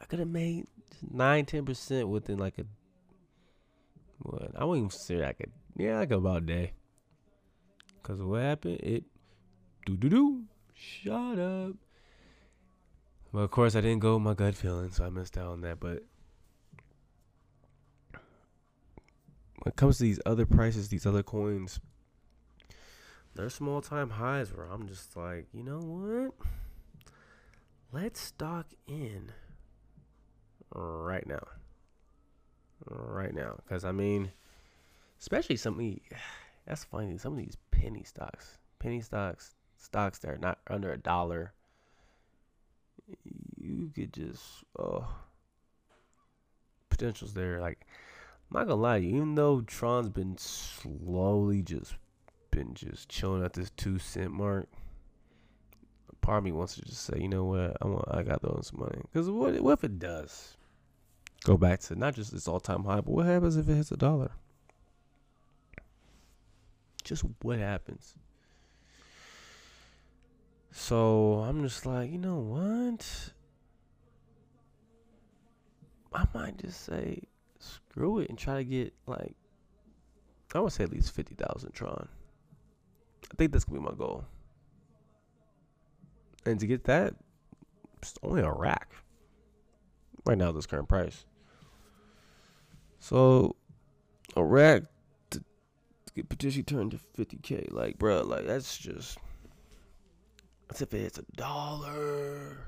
I 0.00 0.04
could 0.04 0.18
have 0.18 0.28
made 0.28 0.66
nine, 1.10 1.46
ten 1.46 1.64
percent 1.64 2.08
within 2.08 2.38
like 2.38 2.58
a 2.58 2.64
what? 4.18 4.50
I 4.56 4.64
wouldn't 4.64 4.86
even 4.86 4.98
say 4.98 5.24
I 5.24 5.32
could. 5.32 5.52
Yeah, 5.76 5.98
like 5.98 6.10
about 6.10 6.42
a 6.42 6.46
day. 6.46 6.72
Cause 8.02 8.20
what 8.20 8.42
happened? 8.42 8.80
It 8.80 9.04
do 9.86 9.96
do 9.96 10.08
do. 10.08 10.44
Shut 10.74 11.38
up. 11.38 11.74
Well, 13.32 13.44
of 13.44 13.50
course, 13.50 13.76
I 13.76 13.80
didn't 13.80 14.00
go 14.00 14.14
with 14.14 14.22
my 14.22 14.34
gut 14.34 14.54
feeling, 14.54 14.90
so 14.90 15.04
I 15.04 15.10
missed 15.10 15.36
out 15.36 15.48
on 15.48 15.60
that. 15.60 15.78
But 15.78 16.04
when 18.10 19.66
it 19.66 19.76
comes 19.76 19.98
to 19.98 20.04
these 20.04 20.20
other 20.24 20.46
prices, 20.46 20.88
these 20.88 21.04
other 21.04 21.22
coins, 21.22 21.78
they're 23.34 23.50
small 23.50 23.82
time 23.82 24.10
highs 24.10 24.52
where 24.52 24.66
I'm 24.66 24.88
just 24.88 25.16
like, 25.16 25.46
you 25.52 25.62
know 25.62 25.78
what? 25.78 26.32
Let's 27.92 28.20
stock 28.20 28.66
in 28.86 29.32
right 30.74 31.26
now. 31.26 31.46
Right 32.86 33.34
now. 33.34 33.56
Because, 33.56 33.84
I 33.84 33.92
mean, 33.92 34.30
especially 35.20 35.56
some 35.56 35.74
of 35.74 35.80
these, 35.80 36.00
that's 36.66 36.84
funny, 36.84 37.16
some 37.18 37.32
of 37.32 37.38
these 37.38 37.56
penny 37.70 38.04
stocks. 38.04 38.58
Penny 38.78 39.00
stocks, 39.00 39.54
stocks 39.76 40.18
that 40.20 40.30
are 40.30 40.38
not 40.38 40.58
under 40.68 40.92
a 40.92 40.98
dollar, 40.98 41.52
you 43.56 43.90
could 43.94 44.12
just 44.12 44.42
oh 44.78 45.08
potentials 46.90 47.34
there. 47.34 47.60
Like 47.60 47.86
I'm 48.50 48.58
not 48.58 48.68
gonna 48.68 48.80
lie, 48.80 49.00
to 49.00 49.04
you, 49.04 49.16
even 49.16 49.34
though 49.34 49.60
Tron's 49.62 50.08
been 50.08 50.36
slowly 50.38 51.62
just 51.62 51.94
been 52.50 52.74
just 52.74 53.08
chilling 53.08 53.44
at 53.44 53.52
this 53.52 53.70
two 53.70 53.98
cent 53.98 54.32
mark. 54.32 54.68
Part 56.28 56.40
of 56.40 56.44
me 56.44 56.52
wants 56.52 56.74
to 56.74 56.82
just 56.82 57.06
say, 57.06 57.18
you 57.18 57.26
know 57.26 57.44
what, 57.44 57.74
I 57.80 57.86
want, 57.86 58.04
I 58.10 58.22
got 58.22 58.42
those 58.42 58.70
money. 58.76 59.00
Because 59.00 59.30
what, 59.30 59.58
what 59.62 59.72
if 59.72 59.84
it 59.84 59.98
does 59.98 60.58
go 61.42 61.56
back 61.56 61.80
to 61.80 61.96
not 61.96 62.14
just 62.14 62.34
its 62.34 62.46
all 62.46 62.60
time 62.60 62.84
high, 62.84 62.96
but 62.96 63.08
what 63.08 63.24
happens 63.24 63.56
if 63.56 63.66
it 63.66 63.74
hits 63.74 63.92
a 63.92 63.96
dollar? 63.96 64.32
Just 67.02 67.24
what 67.40 67.58
happens? 67.58 68.14
So 70.70 71.36
I'm 71.48 71.62
just 71.62 71.86
like, 71.86 72.12
you 72.12 72.18
know 72.18 72.40
what? 72.40 73.32
I 76.12 76.26
might 76.34 76.58
just 76.58 76.84
say 76.84 77.22
screw 77.58 78.18
it 78.18 78.28
and 78.28 78.36
try 78.36 78.56
to 78.56 78.64
get 78.64 78.92
like 79.06 79.34
I 80.54 80.60
would 80.60 80.74
say 80.74 80.84
at 80.84 80.92
least 80.92 81.14
fifty 81.14 81.34
thousand 81.34 81.72
Tron. 81.72 82.06
I 83.32 83.34
think 83.38 83.50
that's 83.50 83.64
gonna 83.64 83.80
be 83.80 83.86
my 83.86 83.94
goal. 83.96 84.26
And 86.48 86.58
to 86.60 86.66
get 86.66 86.84
that, 86.84 87.14
it's 87.98 88.14
only 88.22 88.40
a 88.40 88.50
rack. 88.50 88.94
Right 90.24 90.38
now, 90.38 90.50
this 90.50 90.64
current 90.64 90.88
price. 90.88 91.26
So 93.00 93.54
a 94.34 94.42
rack 94.42 94.84
to, 95.30 95.40
to 95.40 96.14
get 96.14 96.30
potentially 96.30 96.62
turned 96.62 96.92
to 96.92 96.98
fifty 96.98 97.36
K, 97.36 97.68
like 97.70 97.98
bro, 97.98 98.22
like 98.22 98.46
that's 98.46 98.78
just 98.78 99.18
as 100.70 100.80
if 100.80 100.94
it's 100.94 101.18
a 101.18 101.24
dollar. 101.36 102.66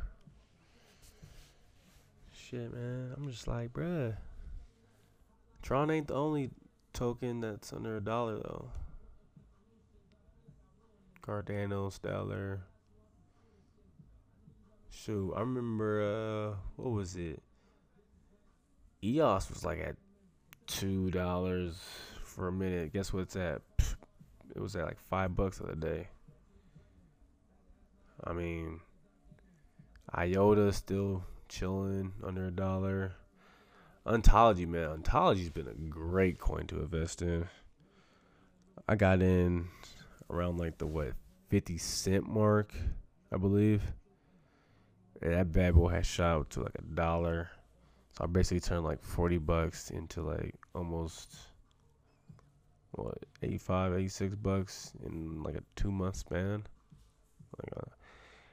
Shit, 2.32 2.74
man. 2.74 3.14
I'm 3.16 3.30
just 3.30 3.48
like, 3.48 3.72
bruh. 3.72 4.14
Tron 5.62 5.90
ain't 5.90 6.08
the 6.08 6.14
only 6.14 6.50
token 6.92 7.40
that's 7.40 7.72
under 7.72 7.96
a 7.96 8.00
dollar, 8.00 8.36
though. 8.36 8.68
Cardano, 11.22 11.90
Stellar. 11.90 12.60
Shoot, 14.90 15.32
I 15.36 15.40
remember, 15.40 16.02
uh, 16.02 16.56
what 16.76 16.90
was 16.90 17.16
it? 17.16 17.42
EOS 19.02 19.48
was 19.48 19.64
like 19.64 19.80
at 19.80 19.96
$2 20.66 21.74
for 22.24 22.48
a 22.48 22.52
minute. 22.52 22.92
Guess 22.92 23.12
what 23.12 23.22
it's 23.22 23.36
at? 23.36 23.62
It 24.54 24.60
was 24.60 24.74
at 24.74 24.84
like 24.84 24.98
5 25.08 25.36
bucks 25.36 25.58
the 25.58 25.64
other 25.64 25.74
day. 25.76 26.08
I 28.24 28.32
mean, 28.32 28.80
IOTA 30.14 30.72
still 30.72 31.24
chilling 31.48 32.12
under 32.24 32.46
a 32.46 32.50
dollar. 32.50 33.12
Ontology, 34.06 34.66
man. 34.66 34.88
Ontology's 34.90 35.50
been 35.50 35.68
a 35.68 35.88
great 35.88 36.38
coin 36.38 36.66
to 36.66 36.80
invest 36.80 37.22
in. 37.22 37.48
I 38.88 38.96
got 38.96 39.22
in 39.22 39.68
around 40.28 40.58
like 40.58 40.78
the 40.78 40.86
what 40.86 41.12
50 41.48 41.78
cent 41.78 42.28
mark, 42.28 42.74
I 43.32 43.36
believe. 43.36 43.82
That 45.20 45.52
bad 45.52 45.74
boy 45.74 45.88
has 45.90 46.06
shot 46.06 46.40
up 46.40 46.48
to 46.50 46.62
like 46.62 46.76
a 46.78 46.82
dollar. 46.82 47.50
So 48.12 48.24
I 48.24 48.26
basically 48.26 48.60
turned 48.60 48.84
like 48.84 49.02
40 49.02 49.38
bucks 49.38 49.90
into 49.90 50.22
like 50.22 50.54
almost 50.74 51.36
what 52.92 53.18
85, 53.42 53.94
86 53.94 54.34
bucks 54.36 54.92
in 55.04 55.42
like 55.42 55.56
a 55.56 55.62
two 55.76 55.90
month 55.90 56.16
span. 56.16 56.64
Like 57.58 57.72
uh, 57.76 57.90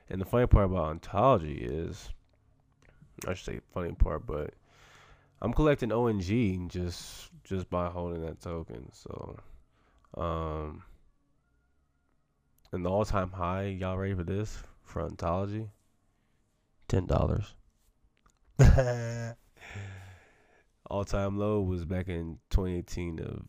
and 0.09 0.21
the 0.21 0.25
funny 0.25 0.47
part 0.47 0.65
about 0.65 0.85
ontology 0.85 1.57
is, 1.57 2.09
I 3.27 3.33
should 3.33 3.45
say 3.45 3.61
funny 3.73 3.93
part, 3.93 4.25
but 4.25 4.53
I'm 5.41 5.53
collecting 5.53 5.91
ONG 5.91 6.69
just 6.69 7.29
just 7.43 7.69
by 7.69 7.87
holding 7.87 8.21
that 8.25 8.41
token. 8.41 8.89
So, 8.91 9.37
um, 10.15 10.83
and 12.71 12.85
the 12.85 12.89
all 12.89 13.05
time 13.05 13.31
high, 13.31 13.65
y'all 13.65 13.97
ready 13.97 14.13
for 14.13 14.23
this 14.23 14.63
for 14.83 15.01
ontology? 15.01 15.69
Ten 16.87 17.05
dollars. 17.05 17.53
all 20.89 21.05
time 21.05 21.37
low 21.37 21.61
was 21.61 21.85
back 21.85 22.07
in 22.07 22.39
2018 22.49 23.19
of 23.19 23.45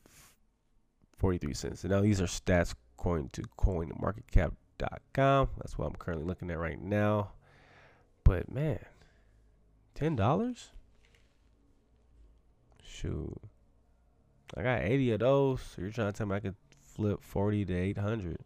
43 1.16 1.54
cents. 1.54 1.84
And 1.84 1.92
now 1.92 2.00
these 2.00 2.20
are 2.20 2.26
stats 2.26 2.74
according 2.96 3.30
to 3.30 3.42
CoinMarketCap 3.58 4.52
com. 5.12 5.48
That's 5.58 5.78
what 5.78 5.86
I'm 5.86 5.96
currently 5.96 6.26
looking 6.26 6.50
at 6.50 6.58
right 6.58 6.80
now. 6.80 7.32
But 8.24 8.50
man, 8.50 8.78
ten 9.94 10.16
dollars? 10.16 10.70
Shoot. 12.82 13.40
I 14.56 14.62
got 14.62 14.82
80 14.82 15.12
of 15.12 15.20
those. 15.20 15.60
So 15.60 15.82
you're 15.82 15.90
trying 15.90 16.12
to 16.12 16.16
tell 16.16 16.26
me 16.26 16.36
I 16.36 16.40
could 16.40 16.56
flip 16.82 17.22
40 17.22 17.66
to 17.66 17.74
800. 17.74 18.38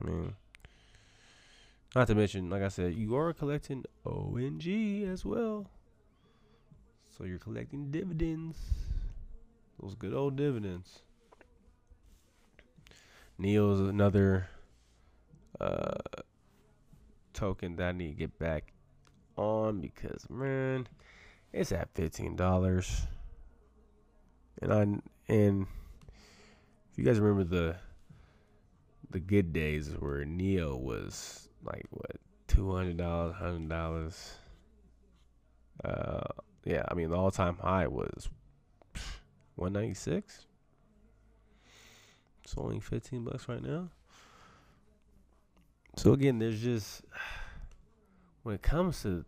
I 0.00 0.06
mean, 0.06 0.34
Not 1.94 2.08
to 2.08 2.14
mention, 2.16 2.50
like 2.50 2.62
I 2.62 2.68
said, 2.68 2.94
you 2.94 3.14
are 3.14 3.32
collecting 3.32 3.84
ONG 4.04 5.08
as 5.08 5.24
well. 5.24 5.70
So 7.16 7.24
you're 7.24 7.38
collecting 7.38 7.92
dividends. 7.92 8.58
Those 9.80 9.94
good 9.94 10.12
old 10.12 10.34
dividends. 10.34 11.02
Neo's 13.38 13.80
another 13.80 14.48
uh, 15.60 15.98
token 17.32 17.76
that 17.76 17.88
I 17.90 17.92
need 17.92 18.08
to 18.08 18.14
get 18.14 18.38
back 18.40 18.72
on 19.36 19.80
because 19.80 20.28
man, 20.28 20.88
it's 21.52 21.70
at 21.70 21.94
fifteen 21.94 22.34
dollars. 22.34 23.06
And 24.60 24.72
I 24.72 25.32
and 25.32 25.66
if 26.90 26.98
you 26.98 27.04
guys 27.04 27.20
remember 27.20 27.44
the 27.44 27.76
the 29.10 29.20
good 29.20 29.52
days 29.52 29.90
where 29.98 30.24
Neo 30.24 30.76
was 30.76 31.43
like 31.64 31.86
what 31.90 32.16
two 32.46 32.72
hundred 32.74 32.98
dollars, 32.98 33.34
hundred 33.36 33.68
dollars. 33.68 34.34
Uh, 35.84 36.22
yeah, 36.64 36.84
I 36.88 36.94
mean 36.94 37.10
the 37.10 37.16
all 37.16 37.30
time 37.30 37.56
high 37.60 37.86
was 37.86 38.28
one 39.56 39.72
ninety 39.72 39.94
six. 39.94 40.46
It's 42.42 42.54
only 42.56 42.80
fifteen 42.80 43.24
bucks 43.24 43.48
right 43.48 43.62
now. 43.62 43.88
So 45.96 46.12
again, 46.12 46.38
there's 46.38 46.60
just 46.60 47.02
when 48.42 48.54
it 48.54 48.62
comes 48.62 49.02
to 49.02 49.24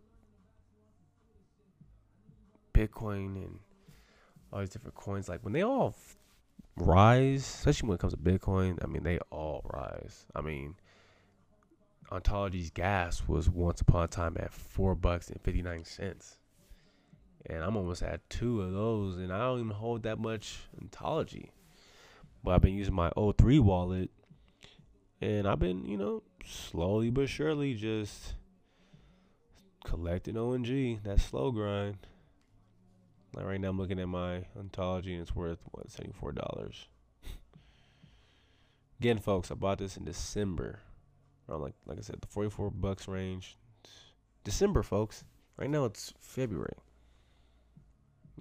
Bitcoin 2.73 3.35
and 3.35 3.59
all 4.51 4.59
these 4.59 4.69
different 4.69 4.95
coins, 4.95 5.27
like 5.27 5.43
when 5.43 5.53
they 5.53 5.63
all 5.63 5.95
rise, 6.75 7.41
especially 7.41 7.89
when 7.89 7.95
it 7.95 8.01
comes 8.01 8.13
to 8.13 8.19
Bitcoin, 8.19 8.77
I 8.83 8.87
mean 8.87 9.03
they 9.03 9.17
all 9.31 9.61
rise. 9.73 10.25
I 10.35 10.41
mean, 10.41 10.75
Ontology's 12.11 12.69
gas 12.69 13.27
was 13.27 13.49
once 13.49 13.81
upon 13.81 14.03
a 14.05 14.07
time 14.07 14.37
at 14.39 14.53
four 14.53 14.95
bucks 14.95 15.29
and 15.29 15.41
fifty 15.41 15.61
nine 15.61 15.83
cents, 15.83 16.37
and 17.45 17.63
I'm 17.63 17.75
almost 17.75 18.01
at 18.01 18.29
two 18.29 18.61
of 18.61 18.71
those, 18.71 19.17
and 19.17 19.31
I 19.31 19.39
don't 19.39 19.59
even 19.59 19.71
hold 19.71 20.03
that 20.03 20.19
much 20.19 20.59
Ontology. 20.81 21.51
But 22.43 22.51
I've 22.51 22.61
been 22.61 22.75
using 22.75 22.93
my 22.93 23.09
O3 23.17 23.59
wallet, 23.59 24.09
and 25.19 25.47
I've 25.47 25.59
been, 25.59 25.85
you 25.85 25.97
know, 25.97 26.23
slowly 26.45 27.09
but 27.09 27.27
surely 27.27 27.73
just 27.73 28.35
collecting 29.83 30.37
ONG. 30.37 31.01
That 31.03 31.19
slow 31.19 31.51
grind. 31.51 31.97
Like 33.33 33.45
right 33.45 33.59
now, 33.59 33.69
I'm 33.69 33.77
looking 33.77 33.99
at 33.99 34.07
my 34.07 34.45
ontology 34.57 35.13
and 35.13 35.21
it's 35.21 35.35
worth 35.35 35.59
what 35.71 35.91
seventy 35.91 36.13
four 36.13 36.31
dollars. 36.31 36.87
Again, 38.99 39.19
folks, 39.19 39.51
I 39.51 39.55
bought 39.55 39.79
this 39.79 39.97
in 39.97 40.05
December, 40.05 40.79
around 41.49 41.61
like 41.61 41.75
like 41.85 41.97
I 41.97 42.01
said, 42.01 42.21
the 42.21 42.27
forty 42.27 42.49
four 42.49 42.71
bucks 42.71 43.07
range. 43.07 43.57
December, 44.43 44.83
folks. 44.83 45.23
Right 45.57 45.69
now 45.69 45.85
it's 45.85 46.13
February. 46.19 46.77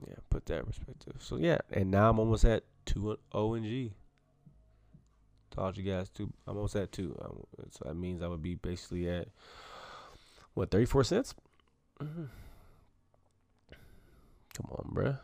Yeah, 0.07 0.17
put 0.29 0.45
that 0.47 0.67
perspective. 0.67 1.17
So 1.21 1.37
yeah, 1.37 1.59
and 1.71 1.91
now 1.91 2.11
I'm 2.11 2.19
almost 2.19 2.45
at 2.45 2.65
two 2.85 3.17
ONG. 3.33 3.93
Ontology 5.53 5.83
gas 5.83 6.11
two. 6.11 6.33
I'm 6.47 6.57
almost 6.57 6.77
at 6.77 6.93
two. 6.93 7.17
Um, 7.23 7.45
so 7.71 7.85
that 7.87 7.95
means 7.95 8.23
I 8.23 8.27
would 8.27 8.43
be 8.43 8.57
basically 8.57 9.09
at 9.09 9.29
what 10.55 10.71
thirty 10.71 10.85
four 10.85 11.05
cents. 11.05 11.35
Come 11.99 12.29
on, 14.71 14.91
bruh. 14.95 15.19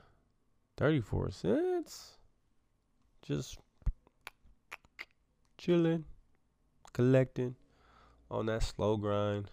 34 0.77 1.31
cents. 1.31 2.19
Just 3.23 3.59
chilling, 5.57 6.05
collecting 6.93 7.55
on 8.33 8.47
that 8.47 8.63
slow 8.63 8.97
grind. 8.97 9.51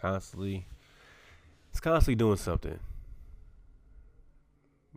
Constantly. 0.00 0.66
It's 1.70 1.80
constantly 1.80 2.14
doing 2.14 2.36
something. 2.36 2.78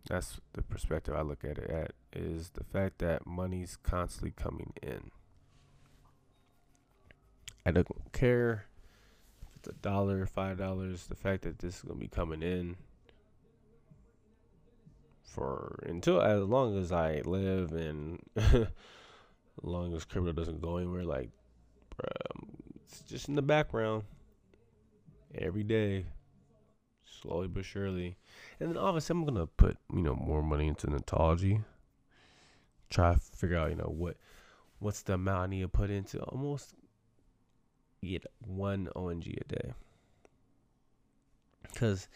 That's 0.10 0.39
the 0.53 0.62
perspective 0.62 1.15
I 1.15 1.21
look 1.21 1.43
at 1.43 1.58
it 1.58 1.69
at 1.69 1.91
is 2.13 2.49
the 2.49 2.63
fact 2.63 2.99
that 2.99 3.25
money's 3.25 3.77
constantly 3.82 4.32
coming 4.32 4.73
in. 4.84 5.12
I 7.65 7.71
don't 7.71 7.88
care 8.12 8.65
if 9.41 9.55
it's 9.58 9.67
a 9.67 9.73
dollar, 9.73 10.25
five 10.25 10.58
dollars. 10.58 11.08
The 11.08 11.15
fact 11.15 11.43
that 11.43 11.60
this 11.60 11.77
is 11.77 11.82
gonna 11.84 11.99
be 11.99 12.08
coming 12.08 12.43
in 12.43 12.75
for 15.23 15.79
until 15.86 16.21
as 16.21 16.43
long 16.43 16.77
as 16.77 16.91
I 16.91 17.21
live 17.23 17.71
and 17.71 18.19
long 19.63 19.93
as 19.95 20.05
crypto 20.05 20.31
doesn't 20.31 20.61
go 20.61 20.77
anywhere, 20.77 21.03
like 21.03 21.29
um, 22.03 22.49
it's 22.85 23.01
just 23.01 23.29
in 23.29 23.35
the 23.35 23.41
background 23.41 24.03
every 25.35 25.63
day, 25.63 26.05
slowly 27.21 27.47
but 27.47 27.65
surely. 27.65 28.17
And 28.59 28.69
then 28.69 28.77
obviously 28.77 29.13
I'm 29.13 29.25
gonna 29.25 29.47
put 29.47 29.77
you 29.93 30.01
know 30.01 30.15
more 30.15 30.41
money 30.41 30.67
into 30.67 30.87
Ontology. 30.87 31.61
Try 32.89 33.13
to 33.13 33.19
figure 33.19 33.57
out 33.57 33.69
you 33.69 33.75
know 33.75 33.93
what 33.95 34.17
what's 34.79 35.01
the 35.01 35.13
amount 35.13 35.43
I 35.43 35.47
need 35.47 35.61
to 35.61 35.67
put 35.67 35.89
into 35.89 36.19
almost 36.21 36.73
get 38.01 38.25
one 38.39 38.89
ONG 38.95 39.23
a 39.27 39.53
day. 39.53 39.73
Because 41.63 42.07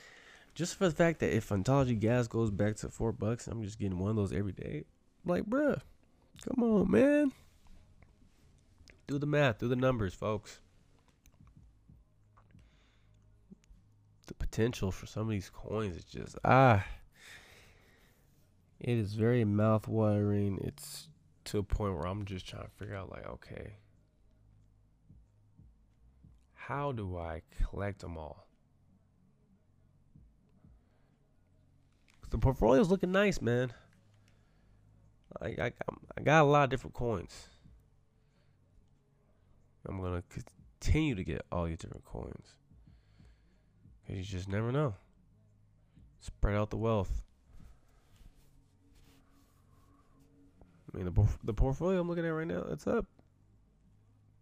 just 0.56 0.76
for 0.76 0.88
the 0.88 0.96
fact 0.96 1.20
that 1.20 1.36
if 1.36 1.52
ontology 1.52 1.96
gas 1.96 2.28
goes 2.28 2.52
back 2.52 2.76
to 2.78 2.90
four 2.90 3.12
bucks, 3.12 3.48
I'm 3.48 3.64
just 3.64 3.80
getting 3.80 4.00
one 4.00 4.12
of 4.12 4.16
those 4.16 4.34
every 4.34 4.52
day. 4.52 4.86
Like, 5.26 5.44
bruh, 5.46 5.82
come 6.42 6.64
on, 6.64 6.92
man. 6.92 7.32
Do 9.08 9.18
the 9.20 9.26
math, 9.26 9.60
do 9.60 9.68
the 9.68 9.76
numbers, 9.76 10.14
folks. 10.14 10.60
The 14.28 14.34
potential 14.34 14.92
for 14.92 15.06
some 15.06 15.24
of 15.24 15.30
these 15.30 15.50
coins 15.50 15.98
is 15.98 16.06
just 16.06 16.38
ah. 16.46 16.86
It 18.80 18.98
is 18.98 19.14
very 19.14 19.46
mouth 19.46 19.88
watering. 19.88 20.60
It's 20.62 21.08
to 21.46 21.58
a 21.60 21.64
point 21.64 21.96
where 21.96 22.08
I'm 22.08 22.26
just 22.26 22.48
trying 22.48 22.64
to 22.64 22.72
figure 22.72 22.96
out, 22.96 23.12
like, 23.12 23.28
okay, 23.28 23.78
how 26.54 26.92
do 26.92 27.18
I 27.18 27.42
collect 27.70 28.00
them 28.00 28.18
all? 28.18 28.48
The 32.30 32.38
portfolio's 32.38 32.90
looking 32.90 33.12
nice, 33.12 33.42
man. 33.42 33.74
I, 35.42 35.48
I, 35.48 35.72
I 36.18 36.22
got 36.22 36.44
a 36.44 36.48
lot 36.48 36.66
of 36.66 36.70
different 36.70 36.94
coins. 36.94 37.50
I'm 39.88 40.02
to 40.02 40.24
continue 40.80 41.16
to 41.16 41.24
get 41.24 41.46
all 41.52 41.66
these 41.66 41.78
different 41.78 42.06
coins. 42.06 42.46
Because 44.02 44.18
you 44.18 44.38
just 44.38 44.48
never 44.48 44.72
know. 44.72 44.96
Spread 46.20 46.56
out 46.56 46.70
the 46.70 46.78
wealth. 46.78 47.24
I 50.94 50.98
mean, 50.98 51.06
the, 51.06 51.28
the 51.44 51.54
portfolio 51.54 52.00
I'm 52.00 52.08
looking 52.08 52.26
at 52.26 52.30
right 52.30 52.48
now, 52.48 52.66
it's 52.72 52.88
up 52.88 53.06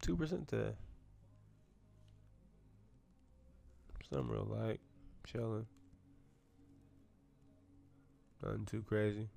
2% 0.05 0.47
today. 0.47 0.73
Something 4.09 4.27
real 4.27 4.45
light, 4.45 4.81
chilling. 5.25 5.65
Nothing 8.43 8.65
too 8.65 8.81
crazy. 8.81 9.29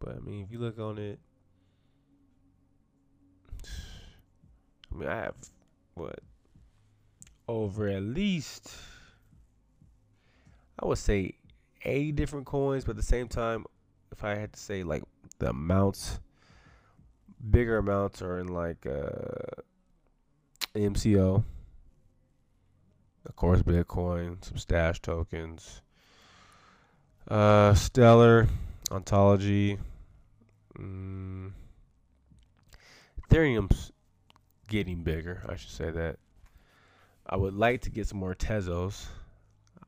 But 0.00 0.16
I 0.16 0.20
mean, 0.20 0.44
if 0.44 0.52
you 0.52 0.58
look 0.58 0.78
on 0.78 0.98
it, 0.98 1.18
I 4.92 4.94
mean, 4.94 5.08
I 5.08 5.16
have 5.16 5.34
what 5.94 6.20
over 7.48 7.88
at 7.88 8.02
least 8.02 8.70
I 10.78 10.86
would 10.86 10.98
say 10.98 11.32
eight 11.84 12.14
different 12.14 12.46
coins, 12.46 12.84
but 12.84 12.90
at 12.90 12.96
the 12.96 13.02
same 13.02 13.26
time, 13.26 13.64
if 14.12 14.22
I 14.22 14.34
had 14.36 14.52
to 14.52 14.60
say 14.60 14.82
like 14.82 15.02
the 15.38 15.50
amounts, 15.50 16.20
bigger 17.50 17.78
amounts 17.78 18.22
are 18.22 18.38
in 18.38 18.48
like 18.48 18.86
uh 18.86 19.62
MCO, 20.74 21.42
of 23.26 23.36
course, 23.36 23.62
Bitcoin, 23.62 24.44
some 24.44 24.58
stash 24.58 25.00
tokens, 25.00 25.82
uh, 27.28 27.74
Stellar, 27.74 28.46
Ontology, 28.90 29.78
mm, 30.80 31.52
Ethereum's 33.28 33.92
getting 34.68 35.02
bigger. 35.02 35.42
I 35.48 35.56
should 35.56 35.70
say 35.70 35.90
that. 35.90 36.18
I 37.26 37.36
would 37.36 37.54
like 37.54 37.82
to 37.82 37.90
get 37.90 38.06
some 38.06 38.18
more 38.18 38.34
Tezos. 38.34 39.06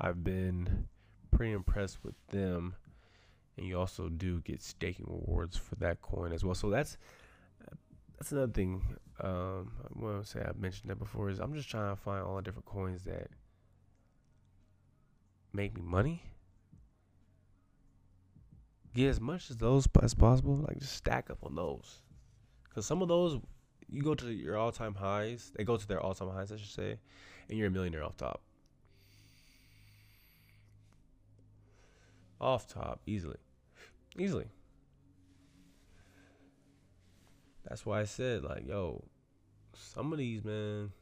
I've 0.00 0.22
been 0.22 0.86
pretty 1.30 1.52
impressed 1.52 2.04
with 2.04 2.14
them, 2.28 2.74
and 3.56 3.66
you 3.66 3.78
also 3.78 4.08
do 4.08 4.40
get 4.40 4.62
staking 4.62 5.06
rewards 5.08 5.56
for 5.56 5.74
that 5.76 6.02
coin 6.02 6.32
as 6.32 6.44
well. 6.44 6.54
So 6.54 6.70
that's 6.70 6.98
that's 8.18 8.32
another 8.32 8.52
thing 8.52 8.82
um, 9.22 9.72
I 9.84 10.04
want 10.04 10.24
to 10.24 10.30
say 10.30 10.40
I 10.40 10.52
mentioned 10.58 10.90
that 10.90 10.98
before 10.98 11.30
is 11.30 11.40
I'm 11.40 11.54
just 11.54 11.70
trying 11.70 11.94
to 11.94 12.00
find 12.00 12.22
all 12.22 12.36
the 12.36 12.42
different 12.42 12.66
coins 12.66 13.04
that 13.04 13.28
make 15.52 15.74
me 15.74 15.82
money. 15.82 16.22
Get 18.94 19.08
as 19.08 19.20
much 19.20 19.50
as 19.50 19.56
those 19.56 19.86
as 20.02 20.14
possible. 20.14 20.56
Like 20.56 20.78
just 20.78 20.94
stack 20.94 21.30
up 21.30 21.38
on 21.42 21.54
those, 21.54 22.00
because 22.68 22.86
some 22.86 23.02
of 23.02 23.08
those 23.08 23.40
you 23.88 24.02
go 24.02 24.14
to 24.14 24.30
your 24.30 24.56
all 24.56 24.72
time 24.72 24.94
highs. 24.94 25.52
They 25.56 25.64
go 25.64 25.76
to 25.76 25.86
their 25.86 26.00
all 26.00 26.14
time 26.14 26.30
highs, 26.30 26.52
I 26.52 26.56
should 26.56 26.70
say, 26.70 26.98
and 27.48 27.58
you're 27.58 27.68
a 27.68 27.70
millionaire 27.70 28.04
off 28.04 28.16
top. 28.16 28.42
Off 32.40 32.66
top, 32.66 33.00
easily, 33.06 33.36
easily. 34.18 34.46
That's 37.68 37.84
why 37.84 38.00
I 38.00 38.04
said 38.04 38.44
like, 38.44 38.66
yo, 38.66 39.04
some 39.74 40.12
of 40.12 40.18
these 40.18 40.44
man. 40.44 40.92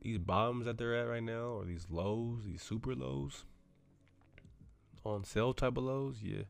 These 0.00 0.18
bottoms 0.18 0.64
that 0.64 0.78
they're 0.78 0.94
at 0.94 1.08
right 1.08 1.22
now, 1.22 1.48
or 1.48 1.64
these 1.64 1.86
lows, 1.90 2.44
these 2.46 2.62
super 2.62 2.94
lows, 2.94 3.44
on 5.14 5.24
sale 5.24 5.52
type 5.52 5.76
of 5.76 5.84
lows, 5.84 6.16
yeah, 6.22 6.42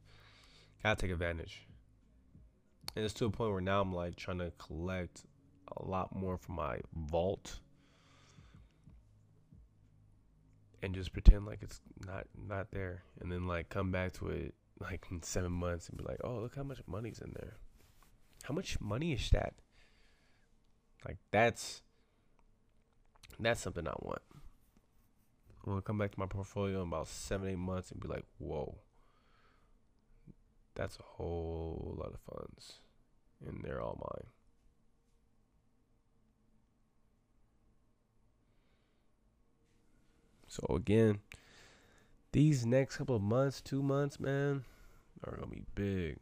gotta 0.82 1.00
take 1.00 1.10
advantage. 1.10 1.66
And 2.96 3.04
it's 3.04 3.14
to 3.14 3.26
a 3.26 3.30
point 3.30 3.52
where 3.52 3.60
now 3.60 3.80
I'm 3.80 3.92
like 3.92 4.16
trying 4.16 4.38
to 4.38 4.52
collect 4.58 5.22
a 5.76 5.84
lot 5.84 6.14
more 6.14 6.36
from 6.36 6.56
my 6.56 6.80
vault 6.94 7.60
and 10.82 10.94
just 10.94 11.12
pretend 11.12 11.46
like 11.46 11.58
it's 11.62 11.80
not 12.06 12.26
not 12.48 12.70
there 12.70 13.02
and 13.20 13.30
then 13.30 13.46
like 13.46 13.68
come 13.68 13.90
back 13.90 14.12
to 14.14 14.28
it 14.28 14.54
like 14.80 15.04
in 15.10 15.22
seven 15.22 15.52
months 15.52 15.88
and 15.88 15.98
be 15.98 16.04
like, 16.04 16.20
oh 16.24 16.38
look 16.38 16.56
how 16.56 16.62
much 16.62 16.80
money's 16.86 17.20
in 17.20 17.32
there. 17.34 17.54
How 18.44 18.54
much 18.54 18.80
money 18.80 19.12
is 19.12 19.28
that? 19.30 19.54
Like 21.04 21.18
that's 21.30 21.82
that's 23.38 23.60
something 23.60 23.86
I 23.86 23.94
want. 24.00 24.22
I'm 25.68 25.74
gonna 25.74 25.82
come 25.82 25.98
back 25.98 26.12
to 26.12 26.18
my 26.18 26.24
portfolio 26.24 26.80
in 26.80 26.88
about 26.88 27.08
seven, 27.08 27.46
eight 27.46 27.58
months 27.58 27.90
and 27.90 28.00
be 28.00 28.08
like, 28.08 28.24
whoa. 28.38 28.76
That's 30.74 30.96
a 30.96 31.02
whole 31.02 31.94
lot 31.98 32.14
of 32.14 32.20
funds 32.20 32.76
and 33.46 33.62
they're 33.62 33.82
all 33.82 33.98
mine. 34.00 34.30
So 40.46 40.74
again, 40.74 41.18
these 42.32 42.64
next 42.64 42.96
couple 42.96 43.16
of 43.16 43.22
months, 43.22 43.60
two 43.60 43.82
months, 43.82 44.18
man, 44.18 44.64
are 45.22 45.36
gonna 45.36 45.48
be 45.48 45.64
big. 45.74 46.16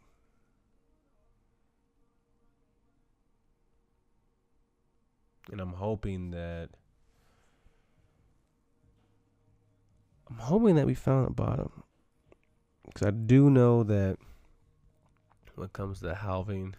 And 5.53 5.61
I'm 5.61 5.75
hoping 5.75 6.33
that 6.33 6.71
I'm 10.29 10.39
hoping 10.39 10.75
that 10.77 10.87
we 10.87 10.95
found 10.95 11.29
a 11.29 11.31
bottom. 11.31 11.83
Because 12.85 13.07
I 13.07 13.11
do 13.11 13.51
know 13.51 13.83
that 13.85 14.17
when 15.55 15.67
it 15.67 15.73
comes 15.73 16.01
to 16.01 16.15
halving, 16.15 16.75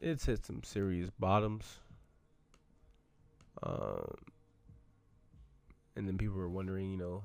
it's 0.00 0.26
hit 0.26 0.44
some 0.44 0.62
serious 0.62 1.10
bottoms. 1.18 1.78
Um, 3.62 4.14
and 5.96 6.06
then 6.06 6.18
people 6.18 6.36
were 6.36 6.48
wondering, 6.48 6.90
you 6.90 6.98
know, 6.98 7.24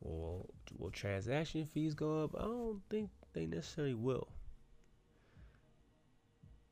well, 0.00 0.46
will 0.78 0.90
transaction 0.90 1.66
fees 1.66 1.94
go 1.94 2.24
up? 2.24 2.34
I 2.38 2.42
don't 2.42 2.80
think 2.90 3.10
they 3.32 3.46
necessarily 3.46 3.94
will. 3.94 4.28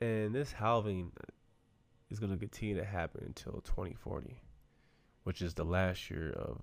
And 0.01 0.35
this 0.35 0.53
halving 0.53 1.13
is 2.11 2.21
going 2.21 2.33
to 2.33 2.39
continue 2.39 2.77
to 2.77 2.85
happen 2.85 3.25
until 3.27 3.61
2040, 3.65 4.41
which 5.25 5.43
is 5.43 5.55
the 5.55 5.65
last 5.65 6.11
year 6.11 6.31
of 6.31 6.61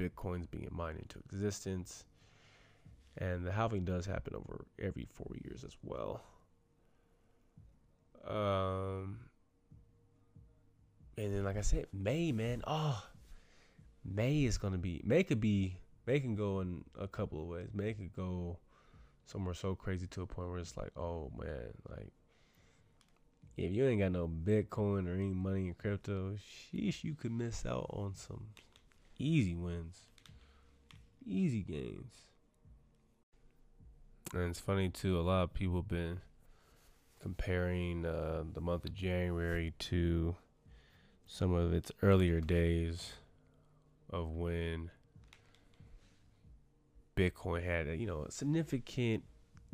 Bitcoins 0.00 0.50
being 0.50 0.68
mined 0.70 0.98
into 0.98 1.18
existence. 1.18 2.04
And 3.18 3.44
the 3.44 3.52
halving 3.52 3.84
does 3.84 4.06
happen 4.06 4.34
over 4.34 4.64
every 4.78 5.06
four 5.12 5.32
years 5.44 5.64
as 5.64 5.76
well. 5.82 6.22
Um, 8.26 9.18
and 11.18 11.34
then, 11.34 11.44
like 11.44 11.56
I 11.56 11.62
said, 11.62 11.86
May, 11.92 12.32
man. 12.32 12.62
Oh, 12.66 13.02
May 14.04 14.44
is 14.44 14.56
gonna 14.56 14.78
be. 14.78 15.02
May 15.04 15.22
could 15.22 15.40
be. 15.40 15.76
May 16.06 16.20
can 16.20 16.34
go 16.34 16.60
in 16.60 16.84
a 16.98 17.06
couple 17.06 17.42
of 17.42 17.48
ways. 17.48 17.68
May 17.74 17.92
could 17.92 18.14
go 18.14 18.58
somewhere 19.26 19.54
so 19.54 19.74
crazy 19.74 20.06
to 20.08 20.22
a 20.22 20.26
point 20.26 20.48
where 20.48 20.58
it's 20.58 20.76
like, 20.76 20.90
oh 20.96 21.30
man, 21.38 21.72
like 21.88 22.12
if 23.56 23.72
you 23.72 23.86
ain't 23.86 24.00
got 24.00 24.12
no 24.12 24.28
Bitcoin 24.28 25.06
or 25.06 25.14
any 25.14 25.32
money 25.32 25.68
in 25.68 25.74
crypto, 25.74 26.36
sheesh, 26.36 27.04
you 27.04 27.14
could 27.14 27.32
miss 27.32 27.66
out 27.66 27.86
on 27.90 28.14
some 28.14 28.46
easy 29.20 29.54
wins, 29.54 30.00
easy 31.26 31.62
gains. 31.62 32.14
And 34.32 34.50
it's 34.50 34.60
funny 34.60 34.88
too. 34.88 35.18
A 35.18 35.22
lot 35.22 35.42
of 35.42 35.54
people 35.54 35.76
have 35.76 35.88
been 35.88 36.20
comparing 37.20 38.06
uh, 38.06 38.44
the 38.52 38.60
month 38.60 38.84
of 38.84 38.94
January 38.94 39.74
to 39.78 40.36
some 41.26 41.52
of 41.52 41.72
its 41.72 41.92
earlier 42.02 42.40
days 42.40 43.12
of 44.08 44.30
when 44.30 44.90
Bitcoin 47.16 47.64
had 47.64 47.86
a, 47.88 47.96
you 47.96 48.06
know 48.06 48.24
a 48.24 48.30
significant 48.30 49.24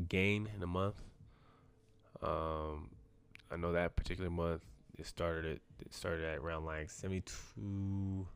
gain 0.09 0.49
in 0.55 0.63
a 0.63 0.67
month. 0.67 1.03
Um, 2.23 2.91
I 3.51 3.57
know 3.57 3.73
that 3.73 3.95
particular 3.95 4.31
month 4.31 4.63
it 4.99 5.07
started 5.07 5.61
it 5.81 5.95
started 5.95 6.25
at 6.25 6.39
around 6.39 6.65
like 6.65 6.91
seventy 6.91 7.23
two 7.23 8.27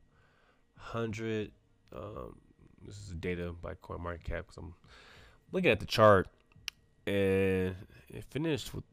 hundred. 0.80 1.52
Um, 1.94 2.36
this 2.84 2.96
is 2.96 3.14
data 3.14 3.52
by 3.60 3.74
CoinMarketCap 3.74 4.24
because 4.24 4.56
I'm 4.56 4.74
looking 5.52 5.70
at 5.70 5.80
the 5.80 5.86
chart 5.86 6.28
and 7.06 7.74
it 8.08 8.24
finished 8.30 8.74
with 8.74 8.84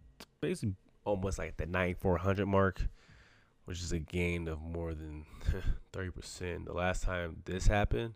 basically 0.41 0.75
almost 1.05 1.39
like 1.39 1.57
the 1.57 1.65
9400 1.65 2.45
mark, 2.45 2.81
which 3.65 3.81
is 3.81 3.91
a 3.91 3.99
gain 3.99 4.47
of 4.47 4.61
more 4.61 4.93
than 4.93 5.25
30%. 5.93 6.65
The 6.65 6.73
last 6.73 7.03
time 7.03 7.37
this 7.45 7.67
happened 7.67 8.13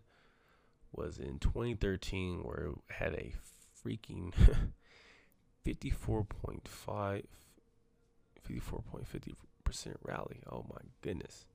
was 0.92 1.18
in 1.18 1.38
2013, 1.38 2.42
where 2.42 2.66
it 2.66 2.94
had 2.94 3.14
a 3.14 3.32
freaking 3.84 4.32
54.5, 5.66 7.24
54.50% 8.48 9.94
rally. 10.02 10.40
Oh 10.50 10.64
my 10.68 10.80
goodness. 11.00 11.46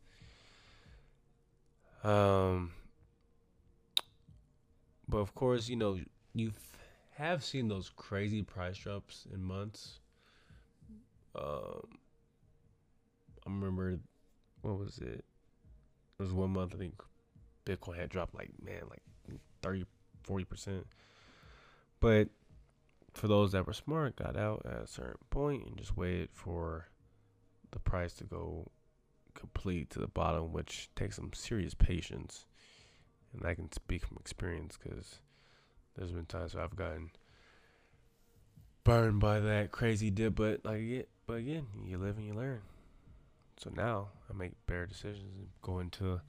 Um, 2.04 2.72
but 5.08 5.18
of 5.18 5.34
course, 5.34 5.68
you 5.68 5.76
know, 5.76 6.00
you 6.34 6.52
have 7.16 7.44
seen 7.44 7.68
those 7.68 7.92
crazy 7.96 8.44
price 8.44 8.78
drops 8.78 9.26
in 9.34 9.44
months 9.44 10.00
um, 11.38 12.00
I 13.46 13.50
remember 13.50 14.00
what 14.62 14.80
was 14.80 14.98
it? 14.98 15.24
It 16.20 16.24
was 16.24 16.34
one 16.34 16.52
month 16.52 16.74
I 16.74 16.78
think 16.78 17.02
Bitcoin 17.66 17.98
had 17.98 18.10
dropped 18.10 18.36
like 18.36 18.52
man 18.62 18.82
like 18.90 19.02
30 19.62 19.86
40 20.24 20.46
percent. 20.46 20.88
But 22.00 22.30
for 23.14 23.28
those 23.28 23.52
that 23.52 23.66
were 23.66 23.74
smart, 23.74 24.16
got 24.16 24.36
out 24.36 24.64
at 24.66 24.84
a 24.84 24.88
certain 24.88 25.18
point 25.30 25.66
and 25.66 25.78
just 25.78 25.96
waited 25.96 26.30
for 26.34 26.88
the 27.72 27.80
price 27.80 28.14
to 28.14 28.24
go 28.24 28.72
complete 29.38 29.89
to 29.91 30.00
the 30.00 30.08
bottom, 30.08 30.52
which 30.52 30.89
takes 30.95 31.15
some 31.15 31.32
serious 31.34 31.73
patience. 31.73 32.45
And 33.34 33.45
I 33.45 33.54
can 33.54 33.71
speak 33.71 34.06
from 34.06 34.17
experience 34.19 34.78
because 34.82 35.19
there's 35.95 36.12
been 36.12 36.26
times 36.26 36.56
where 36.56 36.63
I've 36.63 36.76
gotten 36.76 37.12
burned 38.84 39.19
by 39.19 39.39
that 39.39 39.71
crazy 39.71 40.10
dip, 40.10 40.36
but 40.36 40.63
like 40.63 41.08
but 41.26 41.34
again, 41.34 41.67
you 41.86 41.97
live 41.97 42.17
and 42.17 42.26
you 42.26 42.34
learn. 42.34 42.62
So 43.58 43.71
now 43.76 44.10
I 44.30 44.38
make 44.38 44.54
better 44.65 44.86
decisions 44.86 45.34
and 45.38 45.47
go 45.62 45.80
into 45.80 46.21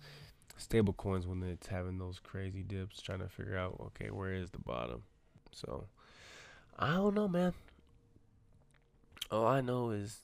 stable 0.56 0.92
coins 0.92 1.26
when 1.26 1.42
it's 1.42 1.68
having 1.68 1.98
those 1.98 2.18
crazy 2.18 2.62
dips, 2.62 3.00
trying 3.00 3.20
to 3.20 3.28
figure 3.28 3.56
out, 3.56 3.76
okay, 3.80 4.10
where 4.10 4.32
is 4.32 4.50
the 4.50 4.58
bottom? 4.58 5.02
So 5.52 5.86
I 6.78 6.94
don't 6.94 7.14
know, 7.14 7.28
man. 7.28 7.54
All 9.30 9.46
I 9.46 9.60
know 9.60 9.90
is 9.90 10.20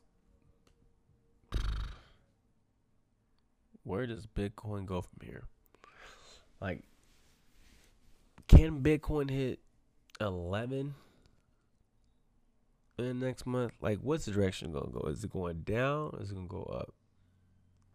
where 3.84 4.06
does 4.06 4.26
Bitcoin 4.26 4.86
go 4.86 5.02
from 5.02 5.20
here? 5.22 5.44
Like, 6.60 6.82
can 8.48 8.82
Bitcoin 8.82 9.30
hit 9.30 9.60
11 10.20 10.94
in 12.98 13.04
the 13.04 13.14
next 13.26 13.46
month? 13.46 13.72
Like, 13.80 13.98
what's 14.00 14.24
the 14.24 14.32
direction 14.32 14.72
gonna 14.72 14.90
go? 14.90 15.08
Is 15.08 15.22
it 15.22 15.32
going 15.32 15.62
down? 15.62 16.16
is 16.20 16.30
it 16.30 16.34
gonna 16.34 16.46
go 16.46 16.62
up? 16.62 16.94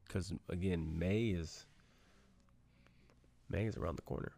Because 0.08 0.32
again, 0.48 0.98
May 0.98 1.28
is 1.28 1.66
May 3.50 3.66
is 3.66 3.76
around 3.76 3.98
the 3.98 4.04
corner. 4.04 4.32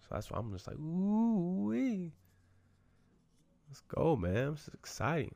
So 0.00 0.08
that's 0.10 0.30
why 0.30 0.38
I'm 0.38 0.52
just 0.52 0.66
like, 0.66 0.76
ooh. 0.76 2.10
Let's 3.68 3.80
go, 3.88 4.16
man. 4.16 4.52
This 4.52 4.68
is 4.68 4.74
exciting. 4.74 5.34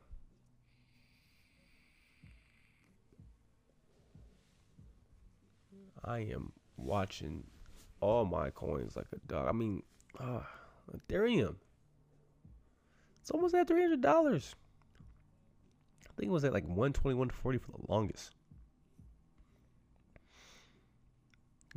I 6.09 6.25
am 6.33 6.51
watching 6.75 7.43
all 8.01 8.25
my 8.25 8.49
coins 8.49 8.95
like 8.95 9.05
a 9.13 9.19
dog. 9.27 9.47
I 9.47 9.51
mean, 9.51 9.83
uh, 10.19 10.39
Ethereum. 10.91 11.55
It's 13.21 13.29
almost 13.29 13.53
at 13.53 13.67
three 13.67 13.83
hundred 13.83 14.01
dollars. 14.01 14.55
I 16.07 16.13
think 16.17 16.29
it 16.29 16.33
was 16.33 16.43
at 16.43 16.51
like 16.51 16.65
one 16.65 16.93
twenty, 16.93 17.13
one 17.13 17.29
forty 17.29 17.59
for 17.59 17.71
the 17.73 17.85
longest. 17.87 18.31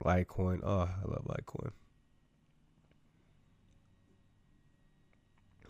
Litecoin. 0.02 0.60
Oh, 0.62 0.88
I 0.88 1.06
love 1.06 1.26
Litecoin. 1.26 1.72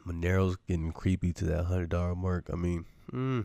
Monero's 0.06 0.56
getting 0.68 0.92
creepy 0.92 1.32
to 1.32 1.44
that 1.46 1.64
hundred 1.64 1.88
dollar 1.88 2.14
mark. 2.14 2.48
I 2.52 2.54
mean, 2.54 2.86
mm, 3.12 3.44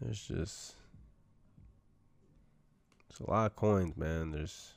there's 0.00 0.26
just 0.26 0.76
there's 3.14 3.28
a 3.28 3.30
lot 3.30 3.46
of 3.46 3.56
coins, 3.56 3.96
man. 3.96 4.32
There's 4.32 4.74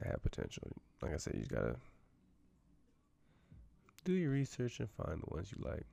they 0.00 0.08
have 0.08 0.22
potential. 0.22 0.68
Like 1.02 1.14
I 1.14 1.16
said, 1.16 1.34
you 1.36 1.46
gotta 1.46 1.76
do 4.04 4.12
your 4.12 4.30
research 4.30 4.80
and 4.80 4.88
find 4.90 5.20
the 5.20 5.34
ones 5.34 5.52
you 5.52 5.62
like. 5.64 5.86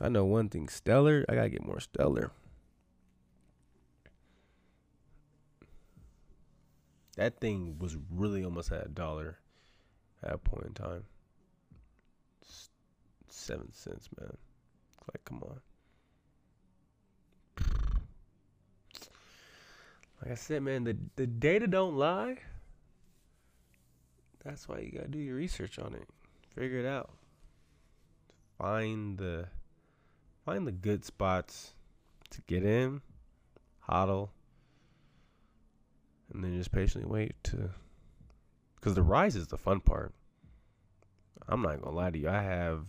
I 0.00 0.08
know 0.08 0.24
one 0.24 0.48
thing, 0.48 0.68
Stellar. 0.68 1.24
I 1.28 1.34
gotta 1.34 1.50
get 1.50 1.64
more 1.64 1.80
Stellar. 1.80 2.30
That 7.16 7.40
thing 7.40 7.76
was 7.78 7.96
really 8.10 8.44
almost 8.44 8.72
at 8.72 8.86
a 8.86 8.88
dollar 8.88 9.38
at 10.22 10.34
a 10.34 10.38
point 10.38 10.66
in 10.66 10.74
time. 10.74 11.04
seven 13.28 13.72
cents, 13.72 14.08
man. 14.18 14.36
Like, 15.12 15.24
come 15.24 15.42
on. 15.42 15.60
Like 20.24 20.32
I 20.32 20.36
said, 20.36 20.62
man, 20.62 20.84
the 20.84 20.96
the 21.16 21.26
data 21.26 21.66
don't 21.66 21.96
lie. 21.96 22.38
That's 24.42 24.66
why 24.66 24.78
you 24.78 24.90
gotta 24.90 25.08
do 25.08 25.18
your 25.18 25.36
research 25.36 25.78
on 25.78 25.94
it. 25.94 26.08
Figure 26.54 26.78
it 26.78 26.86
out. 26.86 27.10
Find 28.56 29.18
the 29.18 29.48
find 30.46 30.66
the 30.66 30.72
good 30.72 31.04
spots 31.04 31.74
to 32.30 32.40
get 32.46 32.64
in, 32.64 33.02
hodl, 33.86 34.30
and 36.32 36.42
then 36.42 36.56
just 36.56 36.72
patiently 36.72 37.10
wait 37.10 37.34
to 37.44 37.70
because 38.76 38.94
the 38.94 39.02
rise 39.02 39.36
is 39.36 39.48
the 39.48 39.58
fun 39.58 39.80
part. 39.80 40.14
I'm 41.46 41.60
not 41.60 41.82
gonna 41.82 41.94
lie 41.94 42.10
to 42.10 42.18
you. 42.18 42.30
I 42.30 42.40
have 42.40 42.86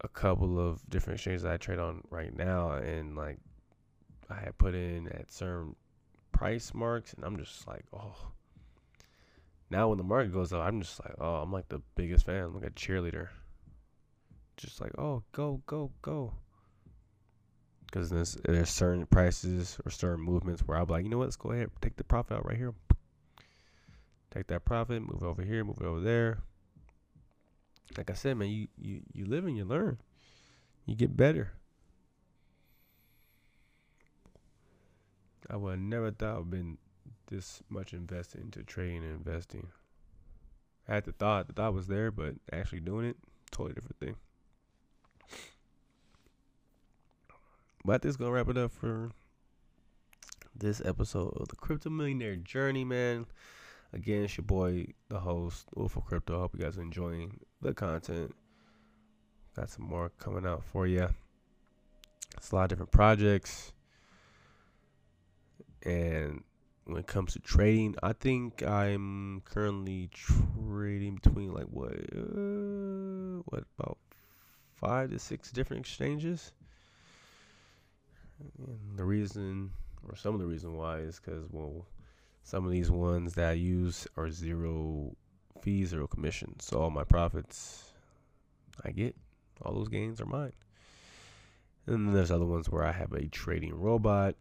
a 0.00 0.08
couple 0.08 0.58
of 0.58 0.88
different 0.88 1.18
exchanges 1.18 1.44
I 1.44 1.58
trade 1.58 1.78
on 1.78 2.02
right 2.08 2.34
now, 2.34 2.72
and 2.72 3.14
like 3.14 3.40
I 4.30 4.40
had 4.40 4.58
put 4.58 4.74
in 4.74 5.08
at 5.08 5.32
certain 5.32 5.74
price 6.32 6.74
marks, 6.74 7.12
and 7.14 7.24
I'm 7.24 7.36
just 7.36 7.66
like, 7.66 7.84
oh. 7.92 8.14
Now 9.70 9.88
when 9.88 9.98
the 9.98 10.04
market 10.04 10.32
goes 10.32 10.52
up, 10.52 10.62
I'm 10.62 10.80
just 10.80 11.00
like, 11.04 11.14
oh, 11.20 11.36
I'm 11.36 11.52
like 11.52 11.68
the 11.68 11.82
biggest 11.94 12.26
fan, 12.26 12.44
I'm 12.44 12.54
like 12.54 12.66
a 12.66 12.70
cheerleader. 12.70 13.28
Just 14.56 14.80
like, 14.80 14.92
oh, 14.98 15.22
go, 15.32 15.62
go, 15.66 15.90
go. 16.02 16.32
Because 17.86 18.10
there's, 18.10 18.36
there's 18.44 18.70
certain 18.70 19.06
prices 19.06 19.78
or 19.84 19.90
certain 19.90 20.24
movements 20.24 20.62
where 20.62 20.76
I'll 20.76 20.86
be 20.86 20.92
like, 20.92 21.04
you 21.04 21.10
know 21.10 21.18
what, 21.18 21.24
let's 21.24 21.36
go 21.36 21.52
ahead, 21.52 21.70
take 21.80 21.96
the 21.96 22.04
profit 22.04 22.38
out 22.38 22.46
right 22.46 22.56
here. 22.56 22.74
Take 24.30 24.46
that 24.48 24.64
profit, 24.64 25.00
move 25.00 25.22
it 25.22 25.26
over 25.26 25.42
here, 25.42 25.64
move 25.64 25.78
it 25.80 25.86
over 25.86 26.00
there. 26.00 26.38
Like 27.96 28.10
I 28.10 28.14
said, 28.14 28.36
man, 28.36 28.48
you, 28.48 28.68
you, 28.78 29.00
you 29.12 29.24
live 29.24 29.46
and 29.46 29.56
you 29.56 29.64
learn. 29.64 29.98
You 30.84 30.94
get 30.94 31.16
better. 31.16 31.52
I 35.50 35.56
would 35.56 35.80
never 35.80 36.10
thought 36.10 36.38
I've 36.38 36.50
been 36.50 36.78
this 37.28 37.62
much 37.68 37.92
invested 37.92 38.40
into 38.40 38.62
trading 38.62 39.04
and 39.04 39.16
investing. 39.26 39.68
I 40.88 40.94
had 40.94 41.04
the 41.04 41.12
thought, 41.12 41.46
the 41.46 41.52
thought 41.52 41.74
was 41.74 41.86
there, 41.86 42.10
but 42.10 42.34
actually 42.52 42.80
doing 42.80 43.06
it, 43.06 43.16
totally 43.50 43.74
different 43.74 43.98
thing. 43.98 44.16
But 47.84 48.02
this 48.02 48.10
is 48.10 48.16
gonna 48.16 48.32
wrap 48.32 48.48
it 48.48 48.58
up 48.58 48.72
for 48.72 49.10
this 50.54 50.82
episode 50.84 51.34
of 51.36 51.48
the 51.48 51.56
Crypto 51.56 51.90
Millionaire 51.90 52.36
Journey, 52.36 52.84
man. 52.84 53.26
Again, 53.92 54.24
it's 54.24 54.36
your 54.36 54.44
boy, 54.44 54.88
the 55.08 55.20
host, 55.20 55.68
Wolf 55.74 55.96
of 55.96 56.04
Crypto. 56.04 56.38
Hope 56.38 56.54
you 56.54 56.64
guys 56.64 56.76
are 56.76 56.82
enjoying 56.82 57.40
the 57.62 57.72
content. 57.72 58.34
Got 59.56 59.70
some 59.70 59.86
more 59.86 60.10
coming 60.18 60.46
out 60.46 60.62
for 60.64 60.86
you. 60.86 61.08
It's 62.36 62.52
a 62.52 62.54
lot 62.54 62.64
of 62.64 62.68
different 62.70 62.92
projects. 62.92 63.72
And 65.84 66.42
when 66.84 66.98
it 66.98 67.06
comes 67.06 67.34
to 67.34 67.40
trading, 67.40 67.94
I 68.02 68.12
think 68.12 68.62
I'm 68.62 69.42
currently 69.44 70.10
trading 70.12 71.16
between 71.22 71.52
like 71.52 71.66
what, 71.66 71.92
uh, 71.92 73.42
what 73.46 73.64
about 73.78 73.98
five 74.74 75.10
to 75.10 75.18
six 75.18 75.52
different 75.52 75.80
exchanges. 75.80 76.52
And 78.58 78.96
the 78.96 79.04
reason, 79.04 79.70
or 80.08 80.16
some 80.16 80.34
of 80.34 80.40
the 80.40 80.46
reason 80.46 80.76
why, 80.76 80.98
is 80.98 81.20
because 81.20 81.44
well, 81.50 81.86
some 82.42 82.64
of 82.64 82.70
these 82.70 82.90
ones 82.90 83.34
that 83.34 83.50
I 83.50 83.52
use 83.52 84.06
are 84.16 84.30
zero 84.30 85.14
fees, 85.60 85.90
zero 85.90 86.06
commission. 86.06 86.58
So 86.60 86.80
all 86.80 86.90
my 86.90 87.04
profits 87.04 87.92
I 88.84 88.90
get, 88.90 89.16
all 89.62 89.74
those 89.74 89.88
gains 89.88 90.20
are 90.20 90.26
mine. 90.26 90.52
And 91.86 92.06
then 92.06 92.14
there's 92.14 92.30
other 92.30 92.44
ones 92.44 92.68
where 92.68 92.84
I 92.84 92.92
have 92.92 93.12
a 93.12 93.26
trading 93.28 93.74
robot. 93.74 94.36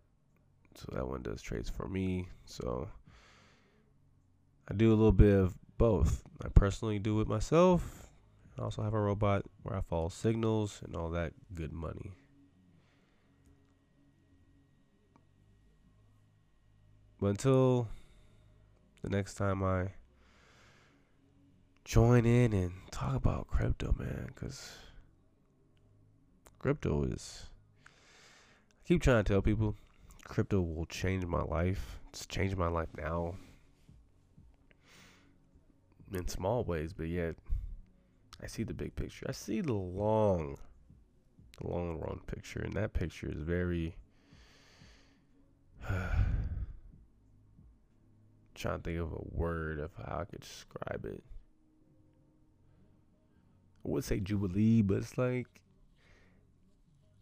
So 0.78 0.96
that 0.96 1.08
one 1.08 1.24
does 1.24 1.42
trades 1.42 1.70
for 1.70 1.88
me. 1.88 2.28
So 2.46 2.88
I 4.70 4.76
do 4.76 4.90
a 4.90 4.96
little 4.96 5.12
bit 5.12 5.36
of 5.36 5.56
both. 5.78 6.24
I 6.44 6.50
personally 6.50 7.00
do 7.00 7.20
it 7.22 7.28
myself. 7.28 8.10
I 8.60 8.64
also 8.64 8.84
have 8.84 8.94
a 8.94 9.00
robot 9.00 9.44
where 9.64 9.76
I 9.76 9.82
follow 9.82 10.10
signals 10.10 10.82
and 10.86 10.96
all 10.96 11.10
that 11.12 11.34
good 11.56 11.74
money. 11.74 12.12
But 17.20 17.28
until 17.28 17.88
the 19.02 19.10
next 19.10 19.34
time 19.34 19.64
I 19.64 19.90
join 21.86 22.26
in 22.26 22.54
and 22.54 22.74
talk 22.92 23.16
about 23.16 23.48
crypto, 23.48 23.96
man, 23.98 24.28
because 24.28 24.72
crypto 26.60 27.04
is. 27.04 27.46
I 27.88 28.88
keep 28.88 29.02
trying 29.02 29.24
to 29.24 29.34
tell 29.34 29.42
people 29.42 29.76
crypto 30.28 30.62
will 30.62 30.86
change 30.86 31.26
my 31.26 31.42
life. 31.42 32.00
It's 32.10 32.26
changed 32.26 32.58
my 32.58 32.68
life 32.68 32.90
now 32.98 33.36
in 36.14 36.28
small 36.28 36.64
ways, 36.64 36.94
but 36.94 37.08
yet 37.08 37.36
I 38.42 38.48
see 38.48 38.64
the 38.64 38.74
big 38.74 38.96
picture. 38.96 39.26
I 39.28 39.32
see 39.32 39.62
the 39.62 39.74
long, 39.74 40.58
long 41.62 42.00
run 42.00 42.20
picture, 42.28 42.60
and 42.60 42.74
that 42.74 42.94
picture 42.94 43.30
is 43.30 43.42
very. 43.42 43.96
trying 48.56 48.80
to 48.80 48.84
think 48.84 49.00
of 49.00 49.14
a 49.14 49.22
word 49.32 49.80
of 49.80 49.92
how 49.96 50.22
I 50.22 50.26
could 50.26 50.42
describe 50.42 51.06
it. 51.06 51.24
I 53.86 53.90
would 53.90 54.04
say 54.04 54.20
jubilee, 54.20 54.82
but 54.82 54.98
it's 54.98 55.18
like 55.18 55.48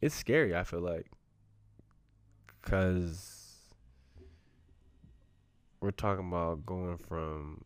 it's 0.01 0.15
scary. 0.15 0.55
I 0.55 0.63
feel 0.63 0.79
like 0.79 1.07
because 2.65 3.59
we're 5.79 5.91
talking 5.91 6.27
about 6.27 6.65
going 6.65 6.97
from 6.97 7.63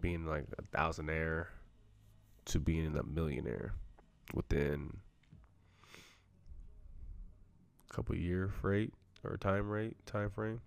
being 0.00 0.26
like 0.26 0.46
a 0.58 0.76
thousandaire 0.76 1.46
to 2.46 2.58
being 2.58 2.96
a 2.96 3.04
millionaire 3.04 3.74
within 4.34 4.96
a 7.88 7.94
couple 7.94 8.16
year 8.16 8.48
freight 8.48 8.92
or 9.22 9.36
time 9.36 9.68
rate 9.68 9.96
time 10.04 10.30
frame. 10.30 10.60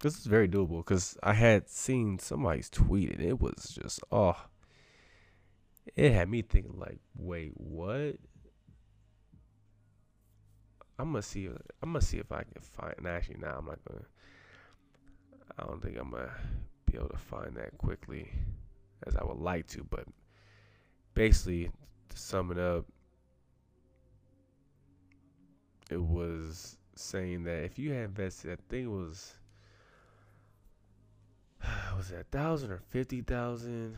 This 0.00 0.18
is 0.18 0.26
very 0.26 0.48
doable 0.48 0.78
because 0.78 1.16
I 1.22 1.32
had 1.32 1.68
seen 1.70 2.18
somebody's 2.18 2.68
tweet 2.68 3.12
and 3.12 3.22
it 3.22 3.40
was 3.40 3.78
just 3.82 4.00
oh, 4.12 4.36
it 5.96 6.12
had 6.12 6.28
me 6.28 6.42
thinking 6.42 6.78
like, 6.78 6.98
wait, 7.16 7.52
what? 7.54 8.16
I'm 10.98 11.12
gonna 11.12 11.22
see. 11.22 11.46
I'm 11.46 11.92
gonna 11.92 12.00
see 12.00 12.18
if 12.18 12.32
I 12.32 12.42
can 12.42 12.60
find. 12.60 12.94
And 12.98 13.06
actually, 13.06 13.38
now 13.40 13.56
I'm 13.58 13.66
not 13.66 13.78
gonna. 13.86 14.04
I 15.58 15.64
don't 15.64 15.82
think 15.82 15.96
I'm 15.98 16.10
gonna 16.10 16.30
be 16.86 16.96
able 16.98 17.08
to 17.08 17.16
find 17.16 17.56
that 17.56 17.76
quickly 17.78 18.30
as 19.06 19.16
I 19.16 19.24
would 19.24 19.38
like 19.38 19.66
to. 19.68 19.84
But 19.88 20.04
basically, 21.14 21.70
to 22.08 22.18
sum 22.18 22.50
it 22.50 22.58
up, 22.58 22.86
it 25.90 26.02
was 26.02 26.76
saying 26.94 27.44
that 27.44 27.64
if 27.64 27.78
you 27.78 27.92
had 27.92 28.04
invested, 28.04 28.52
I 28.52 28.56
think 28.68 28.86
it 28.86 28.90
was 28.90 29.34
was 31.96 32.10
it 32.10 32.20
a 32.20 32.36
thousand 32.36 32.72
or 32.72 32.80
fifty 32.88 33.22
thousand? 33.22 33.96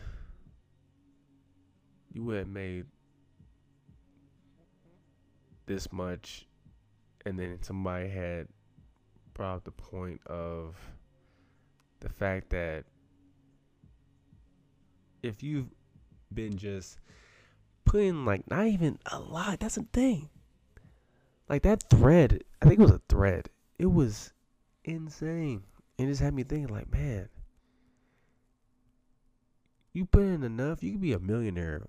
You 2.12 2.24
would 2.24 2.38
have 2.38 2.48
made 2.48 2.86
this 5.66 5.92
much, 5.92 6.48
and 7.26 7.38
then 7.38 7.58
somebody 7.62 8.08
had 8.08 8.48
brought 9.34 9.56
up 9.56 9.64
the 9.64 9.70
point 9.70 10.20
of 10.26 10.76
the 12.00 12.08
fact 12.08 12.50
that 12.50 12.84
if 15.22 15.42
you've 15.42 15.68
been 16.32 16.56
just 16.56 16.98
putting 17.84 18.24
like 18.24 18.48
not 18.50 18.66
even 18.66 18.98
a 19.06 19.18
lot, 19.18 19.60
that's 19.60 19.76
a 19.76 19.82
thing. 19.92 20.28
Like 21.48 21.62
that 21.62 21.88
thread, 21.90 22.44
I 22.62 22.66
think 22.66 22.78
it 22.78 22.82
was 22.82 22.92
a 22.92 23.02
thread. 23.08 23.50
It 23.78 23.92
was 23.92 24.32
insane. 24.84 25.62
And 25.98 26.08
it 26.08 26.12
just 26.12 26.22
had 26.22 26.32
me 26.32 26.44
thinking, 26.44 26.72
like, 26.72 26.90
man, 26.90 27.28
you 29.92 30.04
put 30.06 30.22
in 30.22 30.44
enough, 30.44 30.82
you 30.82 30.92
could 30.92 31.00
be 31.00 31.12
a 31.12 31.18
millionaire 31.18 31.86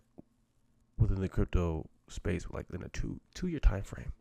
within 0.97 1.21
the 1.21 1.29
crypto 1.29 1.87
space, 2.07 2.45
like 2.49 2.65
in 2.73 2.81
a 2.83 2.89
two 2.89 3.19
two 3.33 3.47
year 3.47 3.59
time 3.59 3.83
frame. 3.83 4.11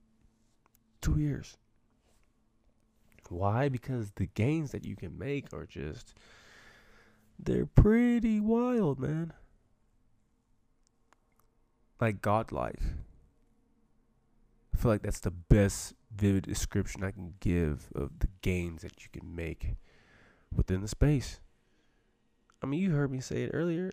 Two 1.01 1.19
years. 1.19 1.57
Why? 3.29 3.69
Because 3.69 4.11
the 4.17 4.27
gains 4.27 4.73
that 4.73 4.85
you 4.85 4.97
can 4.97 5.17
make 5.17 5.53
are 5.55 5.67
just 5.67 6.15
they're 7.39 7.67
pretty 7.67 8.41
wild, 8.41 8.99
man. 8.99 9.33
Like 12.01 12.21
godlike. 12.21 12.81
I 14.75 14.77
feel 14.77 14.91
like 14.91 15.03
that's 15.03 15.21
the 15.21 15.31
best 15.31 15.95
vivid 16.15 16.45
description 16.45 17.05
I 17.05 17.11
can 17.11 17.35
give 17.41 17.89
of 17.95 18.19
the 18.19 18.29
gains 18.43 18.83
that 18.83 19.03
you 19.03 19.09
can 19.13 19.35
make 19.35 19.77
within 20.55 20.81
the 20.81 20.89
space. 20.89 21.41
I 22.63 22.67
mean, 22.67 22.81
you 22.81 22.91
heard 22.91 23.11
me 23.11 23.21
say 23.21 23.45
it 23.45 23.51
earlier. 23.55 23.93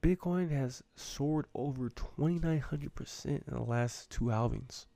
Bitcoin 0.00 0.50
has 0.50 0.82
soared 0.96 1.46
over 1.54 1.90
2,900% 1.90 3.26
in 3.26 3.42
the 3.46 3.62
last 3.62 4.08
two 4.08 4.26
halvings. 4.26 4.86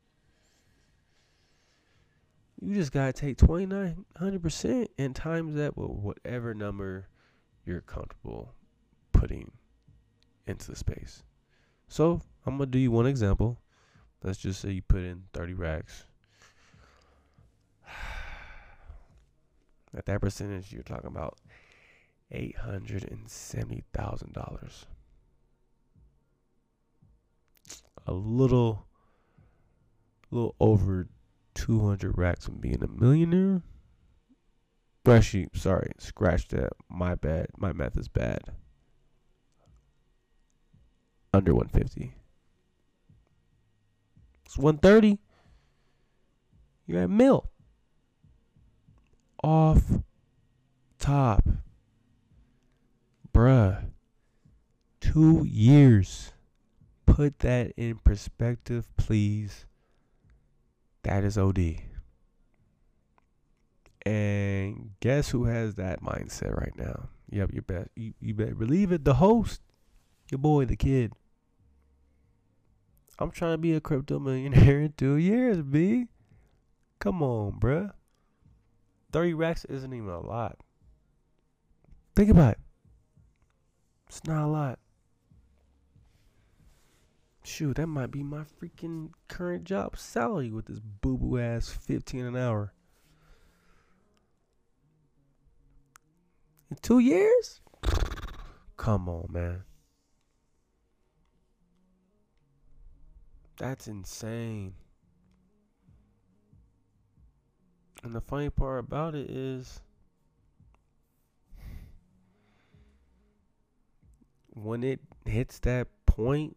You 2.65 2.75
just 2.75 2.93
got 2.93 3.15
to 3.15 3.21
take 3.21 3.37
2,900% 3.37 4.87
and 4.97 5.15
times 5.15 5.55
that 5.57 5.77
with 5.77 5.91
whatever 5.91 6.55
number 6.55 7.09
you're 7.67 7.83
comfortable 7.83 8.55
putting 9.13 9.51
into 10.47 10.71
the 10.71 10.77
space. 10.77 11.25
So, 11.89 12.23
I'm 12.47 12.57
to 12.57 12.65
do 12.65 12.79
you 12.79 12.91
one 12.91 13.07
example. 13.07 13.61
Let's 14.23 14.39
just 14.39 14.63
say 14.63 14.71
you 14.71 14.81
put 14.81 15.03
in 15.03 15.25
30 15.35 15.53
racks. 15.53 16.07
At 19.95 20.07
that 20.07 20.23
percentage, 20.23 20.73
you're 20.73 20.83
talking 20.83 21.09
about 21.09 21.37
$870,000. 22.33 24.85
A 28.07 28.15
little, 28.15 28.87
little 30.31 30.55
over 30.59 31.09
200 31.55 32.17
racks 32.19 32.47
from 32.47 32.57
being 32.57 32.83
a 32.83 32.89
millionaire. 32.89 33.63
Actually, 35.07 35.49
sorry, 35.55 35.93
scratch 35.99 36.49
that. 36.49 36.73
My 36.89 37.15
bad. 37.15 37.49
My 37.57 37.73
math 37.73 37.97
is 37.97 38.09
bad. 38.09 38.41
Under 41.33 41.55
150. 41.55 42.15
It's 44.47 44.57
130. 44.57 45.19
You're 46.87 47.03
at 47.03 47.11
mill. 47.11 47.51
Off 49.43 49.83
top. 50.99 51.45
Bruh. 53.33 53.85
Two 55.01 55.45
years. 55.45 56.33
Put 57.05 57.41
that 57.41 57.73
in 57.77 57.97
perspective, 57.99 58.89
please. 58.97 59.67
That 61.05 61.23
is 61.23 61.39
OD. 61.39 61.77
And 64.05 64.91
guess 65.01 65.31
who 65.31 65.45
has 65.45 65.77
that 65.77 66.03
mindset 66.03 66.57
right 66.59 66.77
now? 66.77 67.09
Yep, 67.31 67.51
you 67.53 67.63
bet. 67.63 67.91
You, 67.95 68.13
you 68.21 68.35
better 68.35 68.55
believe 68.55 68.93
it. 68.93 69.05
The 69.05 69.15
host, 69.15 69.63
your 70.31 70.39
boy, 70.39 70.65
the 70.65 70.77
kid. 70.77 71.13
I'm 73.19 73.31
trying 73.31 73.55
to 73.55 73.59
be 73.59 73.75
a 73.75 73.81
crypto 73.81 74.19
millionaire 74.19 74.81
in 74.81 74.95
two 74.97 75.17
years, 75.17 75.63
B. 75.63 76.09
Come 76.99 77.23
on, 77.23 77.61
bruh. 77.61 77.93
30 79.13 79.35
racks 79.35 79.65
isn't 79.67 79.93
even 79.93 80.09
a 80.09 80.21
lot. 80.21 80.59
Think 82.17 82.31
about 82.31 82.53
it. 82.53 82.59
It's 84.09 84.25
not 84.27 84.45
a 84.45 84.49
lot. 84.49 84.79
Shoot, 87.45 87.77
that 87.77 87.89
might 87.89 88.11
be 88.11 88.23
my 88.23 88.43
freaking 88.43 89.11
current 89.29 89.65
job 89.65 89.99
salary 89.99 90.51
with 90.51 90.65
this 90.65 90.81
boo 90.81 91.19
boo 91.19 91.39
ass 91.39 91.69
15 91.69 92.25
an 92.25 92.37
hour. 92.37 92.73
In 96.71 96.79
two 96.81 97.01
years? 97.01 97.61
Come 98.79 99.11
on, 99.11 99.27
man. 99.31 99.65
That's 103.59 103.89
insane. 103.89 104.75
And 108.03 108.15
the 108.15 108.23
funny 108.23 108.49
part 108.49 108.81
about 108.81 109.15
it 109.15 109.31
is 109.31 109.81
when 114.51 114.83
it 114.83 115.01
hits 115.27 115.59
that 115.61 115.89
point, 116.07 116.57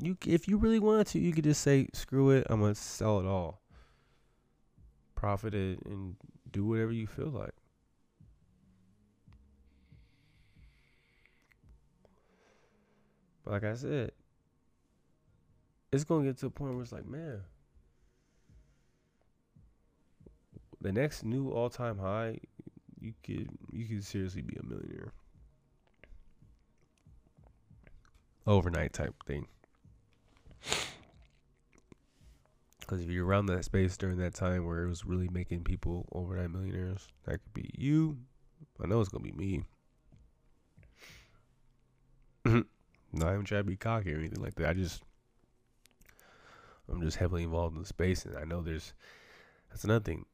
you 0.00 0.16
if 0.26 0.48
you 0.48 0.56
really 0.58 0.78
wanted 0.78 1.06
to, 1.08 1.18
you 1.18 1.32
could 1.32 1.44
just 1.44 1.62
say, 1.62 1.88
"Screw 1.92 2.30
it, 2.30 2.46
I'm 2.50 2.60
gonna 2.60 2.74
sell 2.74 3.20
it 3.20 3.26
all, 3.26 3.62
profit 5.14 5.54
it, 5.54 5.80
and 5.86 6.16
do 6.50 6.64
whatever 6.64 6.92
you 6.92 7.06
feel 7.06 7.30
like." 7.30 7.54
But 13.44 13.52
like 13.52 13.64
I 13.64 13.74
said, 13.74 14.12
it's 15.92 16.04
gonna 16.04 16.24
get 16.24 16.38
to 16.38 16.46
a 16.46 16.50
point 16.50 16.74
where 16.74 16.82
it's 16.82 16.92
like, 16.92 17.06
man, 17.06 17.42
the 20.80 20.92
next 20.92 21.24
new 21.24 21.50
all 21.50 21.70
time 21.70 21.98
high, 21.98 22.38
you 23.00 23.14
could 23.22 23.48
you 23.72 23.86
could 23.86 24.04
seriously 24.04 24.42
be 24.42 24.56
a 24.56 24.62
millionaire. 24.62 25.12
Overnight 28.46 28.92
type 28.92 29.14
thing. 29.26 29.46
Because 32.86 33.02
if 33.02 33.10
you're 33.10 33.26
around 33.26 33.46
that 33.46 33.64
space 33.64 33.96
during 33.96 34.18
that 34.18 34.34
time 34.34 34.64
where 34.64 34.84
it 34.84 34.88
was 34.88 35.04
really 35.04 35.28
making 35.28 35.64
people 35.64 36.06
overnight 36.12 36.52
millionaires, 36.52 37.08
that 37.24 37.42
could 37.42 37.52
be 37.52 37.68
you. 37.76 38.16
I 38.80 38.86
know 38.86 39.00
it's 39.00 39.08
gonna 39.08 39.24
be 39.24 39.32
me. 39.32 39.64
Not 43.12 43.32
even 43.32 43.44
trying 43.44 43.62
to 43.62 43.64
be 43.64 43.76
cocky 43.76 44.14
or 44.14 44.18
anything 44.18 44.40
like 44.40 44.54
that. 44.54 44.68
I 44.68 44.72
just 44.74 45.02
I'm 46.88 47.02
just 47.02 47.16
heavily 47.16 47.42
involved 47.42 47.74
in 47.74 47.82
the 47.82 47.88
space, 47.88 48.24
and 48.24 48.36
I 48.36 48.44
know 48.44 48.62
there's 48.62 48.94
that's 49.68 49.82
another 49.82 50.04
thing. 50.04 50.24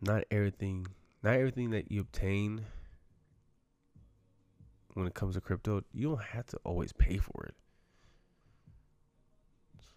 Not 0.00 0.24
everything, 0.32 0.88
not 1.22 1.34
everything 1.34 1.70
that 1.70 1.92
you 1.92 2.00
obtain 2.00 2.66
when 4.94 5.06
it 5.06 5.14
comes 5.14 5.34
to 5.34 5.40
crypto, 5.40 5.82
you 5.92 6.08
don't 6.08 6.22
have 6.22 6.46
to 6.46 6.56
always 6.64 6.92
pay 6.92 7.18
for 7.18 7.44
it. 7.46 7.54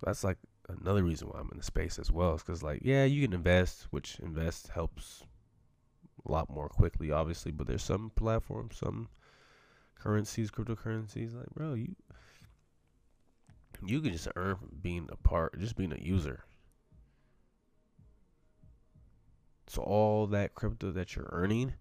That's 0.04 0.24
like 0.24 0.38
another 0.70 1.04
reason 1.04 1.30
why 1.30 1.40
I'm 1.40 1.50
in 1.52 1.58
the 1.58 1.64
space 1.64 2.00
as 2.00 2.12
well. 2.12 2.36
Is 2.36 2.44
because 2.44 2.64
like, 2.64 2.82
yeah, 2.84 3.06
you 3.06 3.24
can 3.24 3.34
invest, 3.34 3.88
which 3.92 4.20
invest 4.20 4.70
helps 4.70 5.24
a 6.26 6.32
lot 6.32 6.50
more 6.50 6.70
quickly, 6.70 7.12
obviously. 7.12 7.52
But 7.52 7.68
there's 7.68 7.84
some 7.84 8.12
platforms, 8.16 8.78
some 8.78 9.10
currencies, 9.96 10.52
cryptocurrencies, 10.52 11.36
like 11.36 11.50
bro, 11.54 11.74
you 11.74 11.96
you 13.86 14.02
can 14.02 14.12
just 14.12 14.28
earn 14.36 14.56
from 14.56 14.72
being 14.82 15.08
a 15.12 15.16
part, 15.16 15.60
just 15.60 15.76
being 15.76 15.94
a 15.94 16.00
user. 16.00 16.44
So 19.68 19.82
all 19.82 20.28
that 20.28 20.56
crypto 20.56 20.92
that 20.92 21.16
you're 21.16 21.30
earning, 21.32 21.74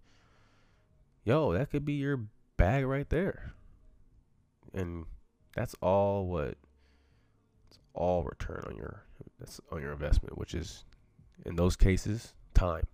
yo, 1.23 1.53
that 1.53 1.71
could 1.71 1.85
be 1.85 1.93
your 1.93 2.25
bag 2.57 2.85
right 2.85 3.09
there. 3.09 3.53
And 4.73 5.05
that's 5.55 5.75
all 5.81 6.27
what 6.27 6.55
all 7.97 8.23
return 8.23 8.63
on 8.67 8.75
your 8.77 9.03
that's 9.39 9.59
on 9.71 9.81
your 9.81 9.91
investment, 9.91 10.37
which 10.37 10.53
is 10.53 10.85
in 11.45 11.55
those 11.55 11.75
cases, 11.75 12.33
time. 12.53 12.87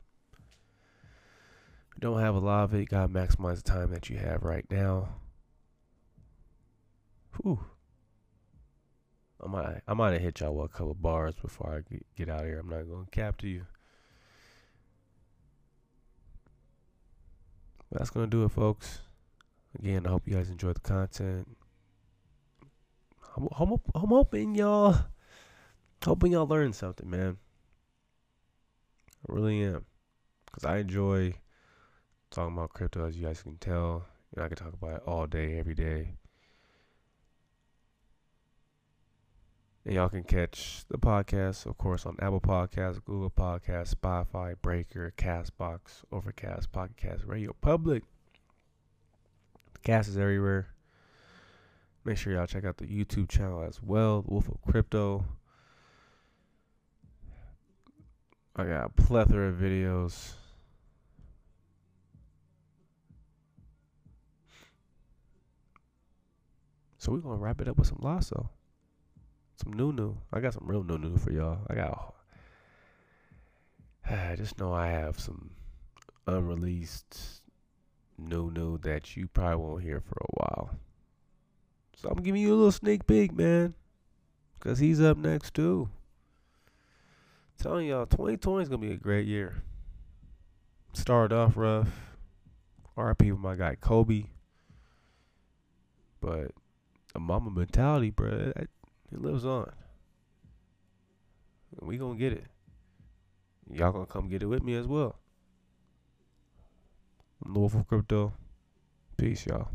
You 1.95 2.01
don't 2.01 2.20
have 2.20 2.36
a 2.36 2.39
lot 2.39 2.64
of 2.64 2.74
it, 2.74 2.80
you 2.80 2.86
gotta 2.86 3.12
maximize 3.12 3.58
the 3.58 3.64
time 3.64 3.91
that 3.91 4.10
you 4.10 4.18
have 4.18 4.43
right 4.43 4.66
now. 4.70 5.10
Whew. 7.41 7.60
I 9.43 9.47
might 9.47 9.82
I 9.88 9.93
might 9.93 10.14
have 10.14 10.22
hit 10.22 10.39
y'all 10.39 10.56
with 10.56 10.72
a 10.72 10.74
couple 10.74 10.93
bars 10.93 11.36
before 11.36 11.84
I 11.89 11.97
get, 12.18 12.30
out 12.30 12.45
here. 12.45 12.60
I'm 12.60 12.70
not 12.70 12.89
gonna 12.89 13.06
cap 13.12 13.38
to 13.39 13.47
you. 13.47 13.66
But 17.89 17.99
that's 17.99 18.10
gonna 18.10 18.28
do 18.28 18.43
it, 18.43 18.51
folks. 18.51 19.01
Again, 19.78 20.06
I 20.06 20.10
hope 20.10 20.24
you 20.26 20.36
guys 20.36 20.49
enjoyed 20.49 20.76
the 20.76 20.82
content. 20.82 21.47
I'm, 23.36 23.48
I'm, 23.58 23.78
I'm 23.96 24.10
hoping 24.10 24.56
y'all, 24.56 24.96
hoping 26.04 26.32
y'all 26.32 26.48
learn 26.48 26.74
something, 26.74 27.10
man. 27.10 27.38
I 29.28 29.34
really 29.34 29.64
am, 29.64 29.86
cause 30.52 30.66
I 30.66 30.78
enjoy 30.78 31.34
talking 32.30 32.54
about 32.56 32.74
crypto, 32.74 33.08
as 33.08 33.18
you 33.18 33.26
guys 33.26 33.42
can 33.42 33.58
tell. 33.58 34.06
You 34.36 34.40
know, 34.40 34.46
I 34.46 34.48
can 34.50 34.58
talk 34.58 34.74
about 34.74 34.96
it 34.98 35.04
all 35.06 35.28
day, 35.28 35.58
every 35.58 35.76
day. 35.76 36.16
And 39.86 39.96
y'all 39.96 40.10
can 40.10 40.24
catch 40.24 40.86
the 40.90 40.98
podcast, 40.98 41.66
of 41.66 41.78
course, 41.78 42.06
on 42.06 42.16
Apple 42.20 42.40
Podcasts, 42.40 43.04
Google 43.04 43.30
Podcasts, 43.30 43.94
Spotify, 43.94 44.56
Breaker, 44.62 45.14
Castbox, 45.18 46.04
Overcast, 46.12 46.72
Pocket 46.72 46.98
Cast, 46.98 47.26
Radio 47.26 47.54
Public. 47.60 48.04
The 49.74 49.80
cast 49.80 50.08
is 50.08 50.18
everywhere. 50.18 50.72
Make 52.06 52.18
sure 52.18 52.34
y'all 52.34 52.45
check 52.45 52.66
out 52.66 52.78
the 52.78 52.86
YouTube 52.86 53.30
channel 53.30 53.64
as 53.64 53.82
well, 53.82 54.26
Wolf 54.28 54.49
of 54.49 54.62
Crypto. 54.62 55.24
I 58.56 58.66
got 58.66 58.86
a 58.86 58.89
plethora 58.89 59.49
of 59.49 59.56
videos. 59.56 60.34
So 66.97 67.12
we're 67.12 67.20
gonna 67.20 67.38
wrap 67.38 67.62
it 67.62 67.68
up 67.70 67.78
with 67.78 67.88
some 67.88 67.99
Lasso. 68.01 68.49
Some 69.64 69.74
new 69.74 69.93
new. 69.93 70.18
I 70.32 70.41
got 70.41 70.54
some 70.54 70.68
real 70.68 70.84
new 70.84 70.97
new 70.97 71.18
for 71.18 71.32
y'all. 71.32 71.60
I 71.70 71.76
got 71.76 72.16
I 74.10 74.36
just 74.36 74.60
know 74.60 74.74
I 74.74 74.88
have 74.88 75.20
some 75.20 75.51
unreleased 76.28 77.41
new 78.18 78.51
new 78.51 78.78
that 78.80 79.16
you 79.16 79.28
probably 79.28 79.56
won't 79.56 79.84
hear 79.84 80.01
for 80.01 80.18
a 80.22 80.34
while. 80.34 80.76
So 82.04 82.10
I'm 82.10 82.22
giving 82.22 82.41
you 82.41 82.54
a 82.54 82.56
little 82.56 82.72
sneak 82.72 83.08
peek, 83.08 83.34
man. 83.34 83.76
Cause 84.60 84.80
he's 84.80 84.99
up 84.99 85.18
next 85.18 85.54
too. 85.54 85.89
telling 87.58 87.88
y'all 87.88 88.06
2020 88.06 88.64
is 88.64 88.70
gonna 88.70 88.82
be 88.82 88.91
a 88.91 88.97
great 88.97 89.26
year. 89.26 89.64
Started 90.91 91.34
off 91.34 91.56
rough. 91.56 91.88
RP 92.97 93.32
with 93.32 93.39
my 93.39 93.56
guy 93.56 93.76
Kobe. 93.76 94.26
But 96.20 96.51
a 97.16 97.20
Mamba 97.20 97.51
mentality, 97.51 98.10
bro. 98.10 98.51
It, 98.56 98.70
it 99.12 99.22
lives 99.22 99.45
on. 99.45 99.72
We 101.82 101.97
gonna 101.97 102.20
get 102.20 102.34
it. 102.34 102.45
Y'all 103.72 103.93
gonna 103.93 104.06
come 104.06 104.28
get 104.28 104.43
it 104.43 104.47
with 104.47 104.64
me 104.64 104.76
as 104.76 104.88
well. 104.88 105.16
I'm 107.45 107.58
of 107.58 107.88
Crypto. 107.88 108.34
Peace, 109.18 109.45
y'all. 109.45 109.70